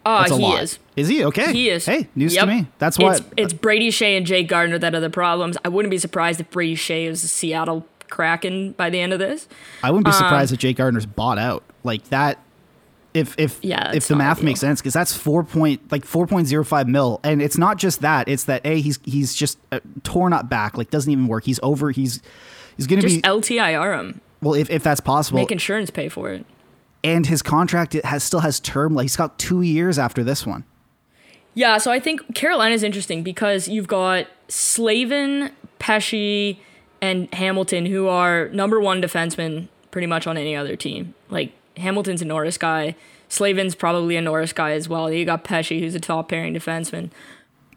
[0.08, 0.62] Oh, ah, That's a he lot.
[0.62, 0.78] is.
[0.94, 1.52] Is he okay?
[1.52, 1.84] He is.
[1.84, 2.44] Hey, news Yep.
[2.44, 2.66] to me.
[2.78, 5.56] That's what It's, it's Brady Skjei and Jake Gardiner that are the problems.
[5.64, 9.18] I wouldn't be surprised if Brady Skjei is a Seattle Kraken by the end of
[9.18, 9.48] this.
[9.82, 12.38] I wouldn't be um, surprised if Jake Gardiner's bought out like that.
[13.16, 16.46] If if Yeah, if the math makes sense, because that's four point like four point
[16.46, 18.28] zero five mil, and it's not just that.
[18.28, 21.44] It's that a he's he's just uh, torn up back, like doesn't even work.
[21.44, 21.90] He's over.
[21.90, 22.20] He's
[22.76, 24.20] he's gonna Just be LTIR him.
[24.42, 25.38] well if if that's possible.
[25.38, 26.44] Make insurance pay for it.
[27.02, 28.94] and his contract it has still has term.
[28.94, 30.64] Like he's got two years after this one.
[31.54, 36.58] Yeah, so I think Carolina is interesting because you've got Slavin, Pesce,
[37.00, 41.14] and Hamilton, who are number one defensemen pretty much on any other team.
[41.30, 42.94] Like Hamilton's a Norris guy,
[43.28, 45.10] Slavin's probably a Norris guy as well.
[45.10, 47.10] You got Pesce, who's a top pairing defenseman.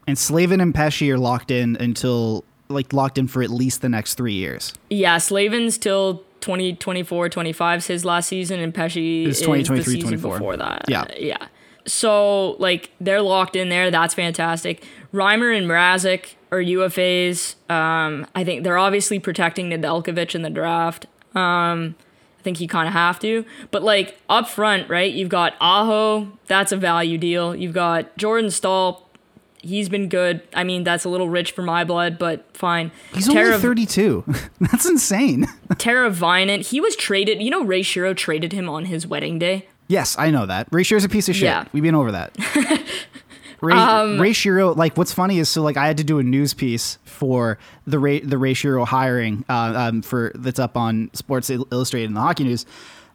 [0.06, 3.88] And Slavin and Pesce are locked in until like locked in for at least the
[3.88, 4.72] next three years.
[4.88, 10.32] Yeah, Slavin's till 2024, 25's his last season, and Pesce is 2023, the season 24.
[10.38, 10.84] before that.
[10.88, 11.04] Yeah.
[11.18, 11.48] yeah.
[11.86, 13.90] So like they're locked in there.
[13.90, 14.84] That's fantastic.
[15.12, 17.56] Reimer and Mrazek are UFAs.
[17.70, 21.06] Um, I think they're obviously protecting Nedeljkovic in the draft.
[21.34, 21.96] Um,
[22.40, 23.44] I think you kind of have to.
[23.70, 25.12] But like up front, right?
[25.12, 26.32] You've got Aho.
[26.46, 27.54] That's a value deal.
[27.54, 29.06] You've got Jordan Staal.
[29.62, 30.40] He's been good.
[30.54, 32.92] I mean, that's a little rich for my blood, but fine.
[33.12, 34.24] He's Tara- only thirty two.
[34.60, 35.44] that's insane.
[35.74, 37.42] Teravainen, he was traded.
[37.42, 39.68] You know, Ray Shero traded him on his wedding day.
[39.86, 40.66] Yes, I know that.
[40.70, 41.44] Ray Shero's a piece of shit.
[41.44, 41.66] Yeah.
[41.72, 42.34] We've been over that.
[43.62, 46.22] Ray, Um, Ray Shero, like, what's funny is so like I had to do a
[46.22, 51.10] news piece for the Ray the Ray Shero hiring uh, um, for that's up on
[51.12, 52.64] Sports Illustrated and the Hockey News,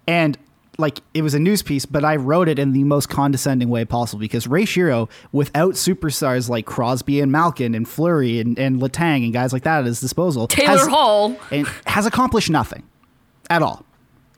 [0.07, 0.37] and
[0.77, 3.85] like it was a news piece, but I wrote it in the most condescending way
[3.85, 9.23] possible because Ray Shero, without superstars like Crosby and Malkin and Fleury and, and Letang
[9.23, 11.37] and guys like that at his disposal, Taylor has- Hall.
[11.49, 12.83] and has accomplished nothing
[13.49, 13.85] at all.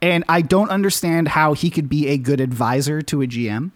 [0.00, 3.72] And I don't understand how he could be a good advisor to a GM.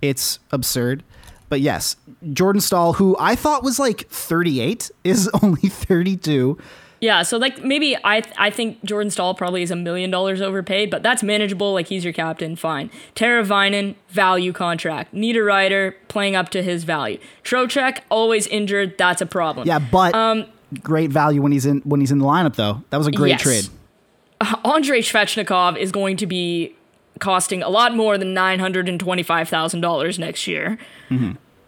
[0.00, 1.04] It's absurd.
[1.50, 1.96] But yes,
[2.32, 6.56] Jordan Staal, who I thought was like 38, is only 32.
[7.02, 10.90] Yeah, so like maybe I I think Jordan Staal probably is a million dollars overpaid,
[10.90, 11.72] but that's manageable.
[11.72, 12.90] Like he's your captain, fine.
[13.14, 15.14] Teravainen, value contract.
[15.14, 17.18] Niederreiter playing up to his value.
[17.42, 18.98] Trocheck always injured.
[18.98, 19.66] That's a problem.
[19.66, 20.44] Yeah, but um,
[20.82, 22.84] great value when he's in when he's in the lineup though.
[22.90, 23.42] That was a great Yes.
[23.42, 23.68] trade.
[24.66, 26.74] Andrei Svechnikov is going to be
[27.20, 30.78] costing a lot more than nine hundred and twenty-five thousand dollars next year.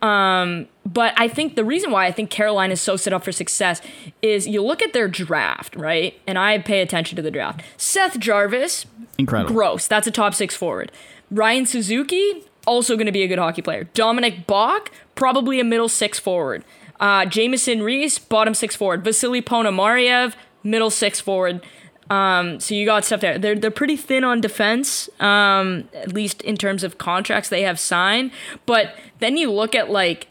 [0.01, 3.31] Um, but I think the reason why I think Carolina is so set up for
[3.31, 3.81] success
[4.21, 6.21] is you look at their draft, right?
[6.27, 7.63] And I pay attention to the draft.
[7.77, 8.85] Seth Jarvis,
[9.17, 9.55] Incredible.
[9.55, 9.87] gross.
[9.87, 10.91] That's a top six forward.
[11.31, 13.85] Ryan Suzuki, also going to be a good hockey player.
[13.95, 16.65] Dominik Bokk, probably a middle six forward.
[16.99, 19.05] Uh, Jamieson Rees, bottom six forward.
[19.05, 20.35] Vasily Ponomarev,
[20.65, 21.65] middle six forward.
[22.11, 23.39] Um, so you got stuff there.
[23.39, 27.79] They're they're pretty thin on defense, um, at least in terms of contracts they have
[27.81, 28.33] signed.
[28.67, 30.29] But then you look at like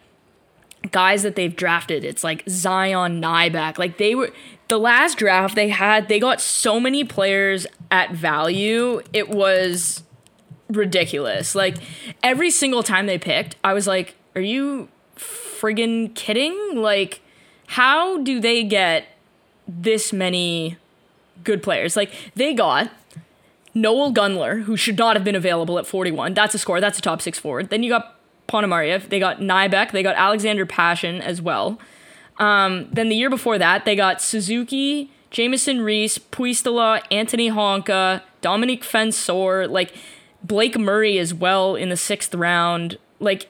[0.92, 2.04] guys that they've drafted.
[2.04, 3.78] It's like Zion Nybeck.
[3.78, 4.32] Like they were
[4.68, 6.08] the last draft they had.
[6.08, 9.02] They got so many players at value.
[9.14, 10.04] It was
[10.70, 11.56] ridiculous.
[11.56, 11.78] Like
[12.24, 14.90] every single time they picked, I was like, "Are you
[15.62, 16.76] friggin' kidding?
[16.76, 17.22] Like,
[17.68, 19.06] how do they get
[19.68, 20.78] this many
[21.44, 21.96] good players?
[21.96, 22.92] Like they got."
[23.74, 26.34] Noel Gunler, who should not have been available at 41.
[26.34, 26.82] That's a score.
[26.82, 27.70] That's a top six forward.
[27.70, 29.10] Then you got Ponomarev.
[29.10, 29.92] They got Nybeck.
[29.92, 31.80] They got Alexander Pashin as well.
[32.38, 38.84] Um, then the year before that, they got Suzuki, Jamieson Rees, Puistola, Anttoni Honka, Domenick
[38.84, 39.94] Fensore, like
[40.44, 42.98] Blake Murray as well in the sixth round.
[43.20, 43.48] Like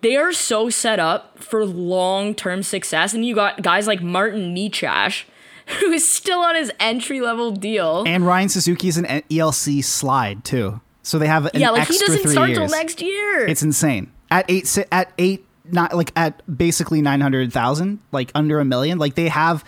[0.00, 3.12] they are so set up for long term success.
[3.12, 5.24] And you got guys like Martin Necas,
[5.80, 8.04] who is still on his entry level deal.
[8.06, 10.80] And Ryan Suzuki is an ELC slide too.
[11.02, 13.46] So they have an yeah, like he doesn't start till next year.
[13.46, 14.12] It's insane.
[14.30, 18.98] At eight, at eight, not like at basically nine hundred thousand, like under a million.
[18.98, 19.64] Like they have.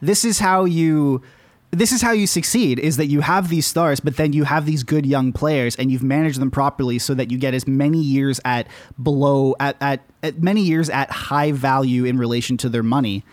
[0.00, 1.22] This is how you.
[1.72, 4.64] This is how you succeed: is that you have these stars, but then you have
[4.64, 8.00] these good young players, and you've managed them properly so that you get as many
[8.00, 8.68] years at
[9.02, 13.24] below at at, at many years at high value in relation to their money.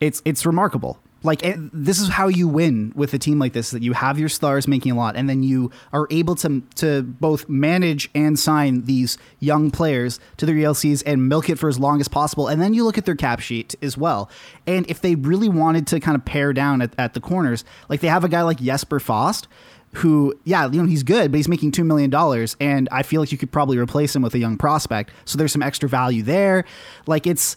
[0.00, 1.00] It's it's remarkable.
[1.26, 4.18] Like it, this is how you win with a team like this that you have
[4.18, 8.38] your stars making a lot and then you are able to to both manage and
[8.38, 12.48] sign these young players to their ELCs and milk it for as long as possible
[12.48, 14.30] and then you look at their cap sheet as well.
[14.66, 18.00] And if they really wanted to kind of pare down at, at the corners, like
[18.00, 19.48] they have a guy like Jesper Fast
[19.94, 22.12] who, yeah, you know, he's good, but he's making $2 million.
[22.60, 25.10] And I feel like you could probably replace him with a young prospect.
[25.24, 26.64] So there's some extra value there.
[27.06, 27.56] Like it's,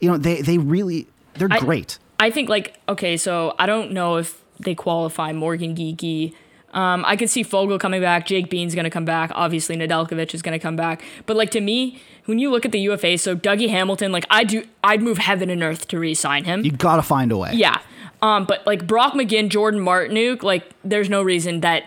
[0.00, 1.98] you know, they, they really, they're I- great.
[2.18, 6.34] I think like okay, so I don't know if they qualify Morgan Geekie.
[6.72, 8.26] Um, I could see Foegele coming back.
[8.26, 9.30] Jake Bean's gonna come back.
[9.34, 11.02] Obviously, Nedeljkovic is gonna come back.
[11.26, 14.44] But like to me, when you look at the UFA, so Dougie Hamilton, like I
[14.44, 16.64] do, I'd move heaven and earth to re-sign him.
[16.64, 17.52] You got to find a way.
[17.54, 17.80] yeah.
[18.22, 21.84] Um, but like Brock McGinn, Jordan Martinook, like there's no reason that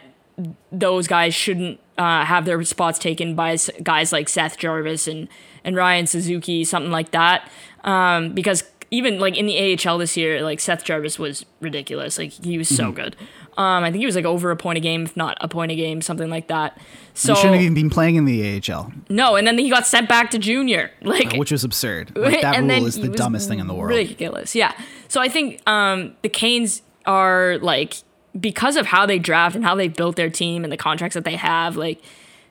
[0.72, 5.28] those guys shouldn't uh, have their spots taken by guys like Seth Jarvis and
[5.64, 7.50] and Ryan Suzuki, something like that.
[7.84, 12.18] Um, because even like in the AHL this year, like Seth Jarvis was ridiculous.
[12.18, 13.16] Like he was so good.
[13.58, 15.72] Um, I think he was like over a point a game, if not a point
[15.72, 16.80] a game, something like that.
[17.14, 19.86] So he shouldn't have even been playing in the AHL, no, and then he got
[19.86, 20.92] sent back to junior.
[21.02, 22.12] Like which was absurd.
[22.16, 23.90] Like, that rule is the dumbest thing in the world.
[23.98, 24.56] Ridiculous.
[24.56, 24.74] Yeah.
[25.08, 27.96] So I think um, the Canes are like
[28.40, 31.26] because of how they draft and how they built their team and the contracts that
[31.26, 32.02] they have, like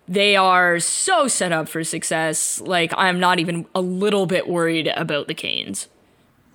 [0.09, 2.61] they are so set up for success.
[2.61, 5.89] Like I'm not even a little bit worried about the Canes.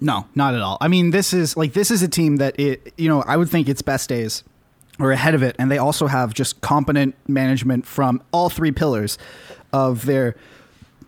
[0.04, 0.78] No, not at all.
[0.82, 3.49] I mean, this is like this is a team that it you know I would
[3.49, 4.43] think its best days
[4.99, 9.18] are ahead of it, and they also have just competent management from all three pillars
[9.72, 10.36] of their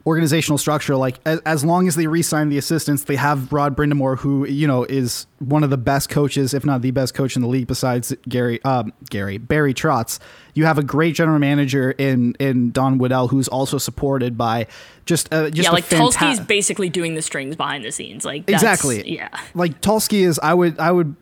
[0.08, 0.95] organizational structure.
[0.95, 4.68] Like as, as long as they re-sign the assistants, they have Rod Brind'Amour, who you
[4.68, 7.68] know is one of the best coaches, if not the best coach in the league,
[7.68, 10.20] besides Gary um, Gary Barry Trotz.
[10.53, 14.68] You have a great general manager in in Don Waddell, who's also supported by
[15.06, 18.24] just uh, just yeah, like fanta- Tulsky's basically doing the strings behind the scenes.
[18.26, 19.30] Like that's- exactly Yeah.
[19.53, 21.16] like Tulsky is i would i would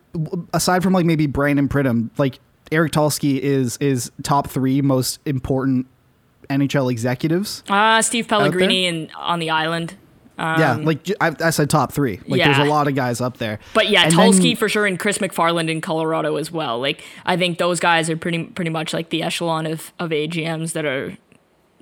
[0.52, 2.38] aside from like maybe brandon pridham like
[2.72, 5.86] eric Tulsky is is top three most important
[6.50, 9.94] nhl executives Uh, Steve Pellegrini and on the island.
[10.38, 13.88] yeah like I said top three like there's a lot of guys up there But
[13.88, 16.80] yeah, And Tulsky then- for sure, and Chris MacFarland in Colorado as well.
[16.80, 20.72] Like I think those guys are pretty pretty much like the echelon of of AGMs
[20.72, 21.16] that are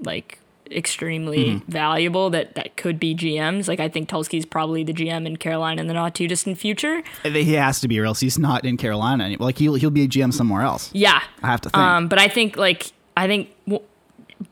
[0.01, 0.39] like
[0.71, 1.71] extremely Mm-hmm.
[1.71, 3.69] valuable that that could be GMs.
[3.69, 7.03] Like I think Tulsky's probably the GM in Carolina in the not too distant future.
[7.25, 10.03] he has to be or else he's not in carolina anymore like he'll, he'll be
[10.05, 13.27] a gm somewhere else Yeah, i have to think Um, but I think like I
[13.27, 13.51] think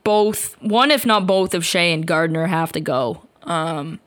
[0.03, 3.23] both one if not both of Skjei and Gardiner have to go.
[3.43, 3.99] Um,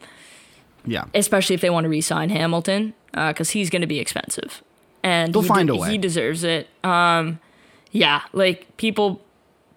[0.87, 4.62] yeah especially if they want to re-sign Hamilton, because he's going to be expensive,
[5.03, 5.91] and They'll he find de- a way.
[5.91, 6.68] He deserves it.
[6.85, 7.41] Um,
[7.91, 9.22] yeah, like people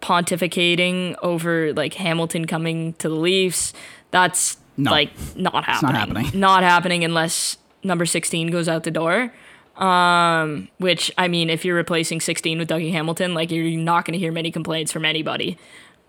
[0.02, 3.72] pontificating over like Hamilton coming to the Leafs.
[4.10, 4.90] That's No.
[4.90, 5.92] like not happening.
[5.92, 6.40] not happening.
[6.40, 9.32] Not happening unless number 16 goes out the door.
[9.76, 14.12] Um, which I mean, if you're replacing 16 with Dougie Hamilton, like you're not going
[14.12, 15.56] to hear many complaints from anybody.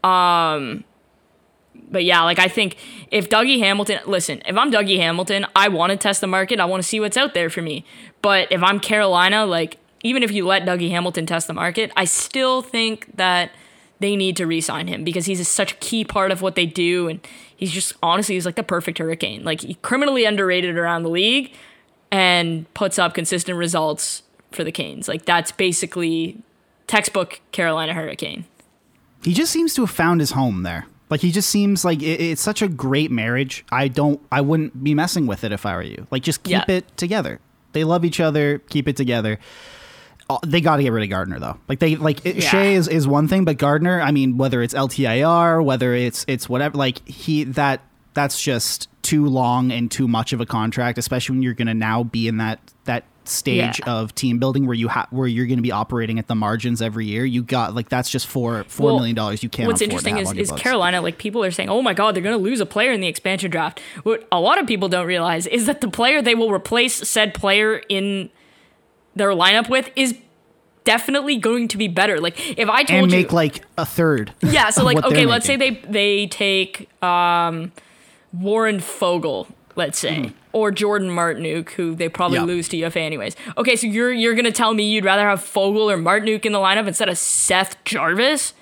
[0.04, 0.84] Um,
[1.92, 2.78] but yeah, like I think
[3.12, 6.60] if Dougie Hamilton, listen, if I'm Dougie Hamilton, I want to test the market.
[6.60, 7.86] I want to see what's out there for me.
[8.22, 12.06] But if I'm Carolina, like even if you let Dougie Hamilton test the market, I
[12.06, 13.52] still think that
[14.00, 17.08] they need to re-sign him because he's such a key part of what they do,
[17.08, 17.26] and
[17.56, 19.44] he's just honestly he's like the perfect hurricane.
[19.44, 21.54] Like criminally underrated around the league,
[22.12, 25.08] and puts up consistent results for the Canes.
[25.08, 26.38] Like that's basically
[26.88, 28.46] textbook Carolina Hurricane.
[29.24, 30.86] He just seems to have found his home there.
[31.10, 33.66] Like he just seems like it, it's such a great marriage.
[33.72, 36.06] I don't, I wouldn't be messing with it if I were you.
[36.12, 36.66] Like just keep Yeah.
[36.68, 37.40] it together.
[37.74, 38.60] They love each other.
[38.70, 39.40] Keep it together.
[40.30, 41.58] Uh, They got to get rid of Gardiner though.
[41.68, 42.50] Like they like it, Yeah.
[42.52, 44.00] Skjei is, is one thing, but Gardiner.
[44.02, 46.78] I mean, whether it's LTIR, whether it's it's whatever.
[46.78, 47.82] Like he that
[48.14, 51.74] that's just too long and too much of a contract, especially when you're going to
[51.74, 53.94] now be in that that stage Yeah.
[53.94, 56.82] of team building where you have where you're going to be operating at the margins
[56.82, 57.26] every year.
[57.26, 59.68] You got like that's just four four Well, million dollars you can't.
[59.68, 60.62] What's interesting is, is books.
[60.62, 63.02] Carolina, like people are saying, oh my God, they're going to lose a player in
[63.02, 63.80] the expansion draft.
[64.04, 67.34] What a lot of people don't realize is that the player they will replace said
[67.34, 68.30] player in
[69.16, 70.16] their lineup with is
[70.86, 72.20] definitely going to be better.
[72.20, 74.34] Like if I told and you, make like a third.
[74.42, 77.72] yeah, so like okay, let's say they they take um,
[78.34, 82.48] Warren Foegele, let's say, or Jordan Martinook, who they probably Mm-hmm.
[82.48, 83.36] Lose to UFA anyways.
[83.58, 86.60] Okay, so you're you're gonna tell me you'd rather have Foegele or Martinook in the
[86.60, 88.54] lineup instead of Seth Jarvis?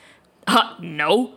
[0.48, 1.34] Uh, no.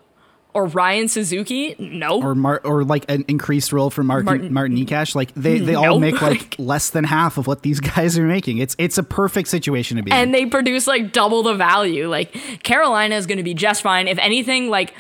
[0.53, 1.77] Or Ryan Suzuki?
[1.79, 2.21] No.
[2.21, 5.15] or Mar- or like an increased role for Martin Martin- Martin Necas.
[5.15, 8.59] Like they, they all make like less than half of what these guys are making.
[8.59, 10.17] It's it's a perfect situation to be in.
[10.17, 12.09] and they produce like double the value.
[12.09, 12.33] Like
[12.65, 14.09] Carolina is going to be just fine.
[14.09, 14.95] If anything, like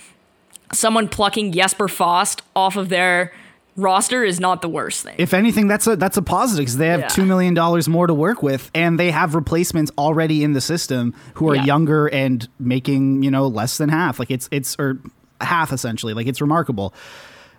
[0.72, 3.32] someone plucking Jesper Fast off of their
[3.80, 5.14] roster is not the worst thing.
[5.18, 7.08] If anything, that's a that's a positive because they have Yeah.
[7.08, 11.14] two million dollars more to work with, and they have replacements already in the system
[11.34, 11.64] who are Yeah.
[11.64, 14.18] younger and making you know less than half.
[14.18, 14.98] Like it's it's or
[15.40, 16.14] half essentially.
[16.14, 16.94] Like it's remarkable.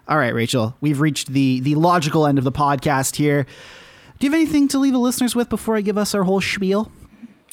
[0.07, 3.45] All right, Rachel, we've reached the the logical end of the podcast here.
[4.19, 6.41] Do you have anything to leave the listeners with before I give us our whole
[6.41, 6.91] spiel?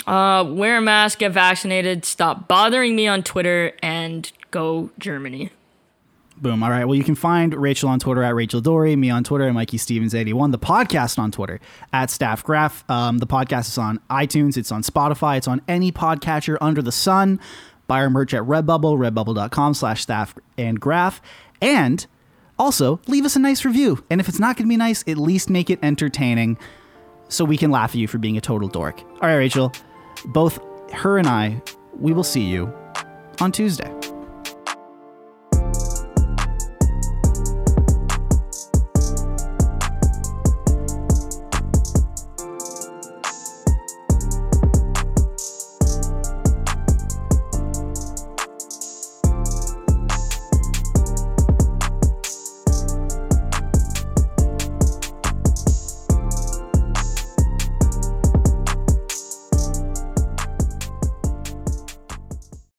[0.06, 5.50] Uh, wear a mask, get vaccinated, stop bothering me on Twitter, and go Germany.
[6.40, 6.62] Boom.
[6.62, 6.84] All right.
[6.84, 9.76] Well, you can find Rachel on Twitter at Rachel Doerrie, me on Twitter at Mikey
[9.76, 11.58] Stevens81, the podcast on Twitter
[11.92, 12.88] at Staff Graph.
[12.88, 16.92] Um, the podcast is on iTunes, it's on Spotify, it's on any podcatcher under the
[16.92, 17.40] sun.
[17.88, 21.20] Buy our merch at Redbubble, redbubble.com slash staff and graph.
[21.60, 22.06] And
[22.58, 24.04] also leave us a nice review.
[24.10, 26.56] And if it's not going to be nice, at least make it entertaining
[27.28, 29.02] so we can laugh at you for being a total dork.
[29.02, 29.72] All right, Rachel.
[30.26, 30.60] Both
[30.92, 31.60] her and I,
[31.98, 32.72] we will see you
[33.40, 33.92] on Tuesday.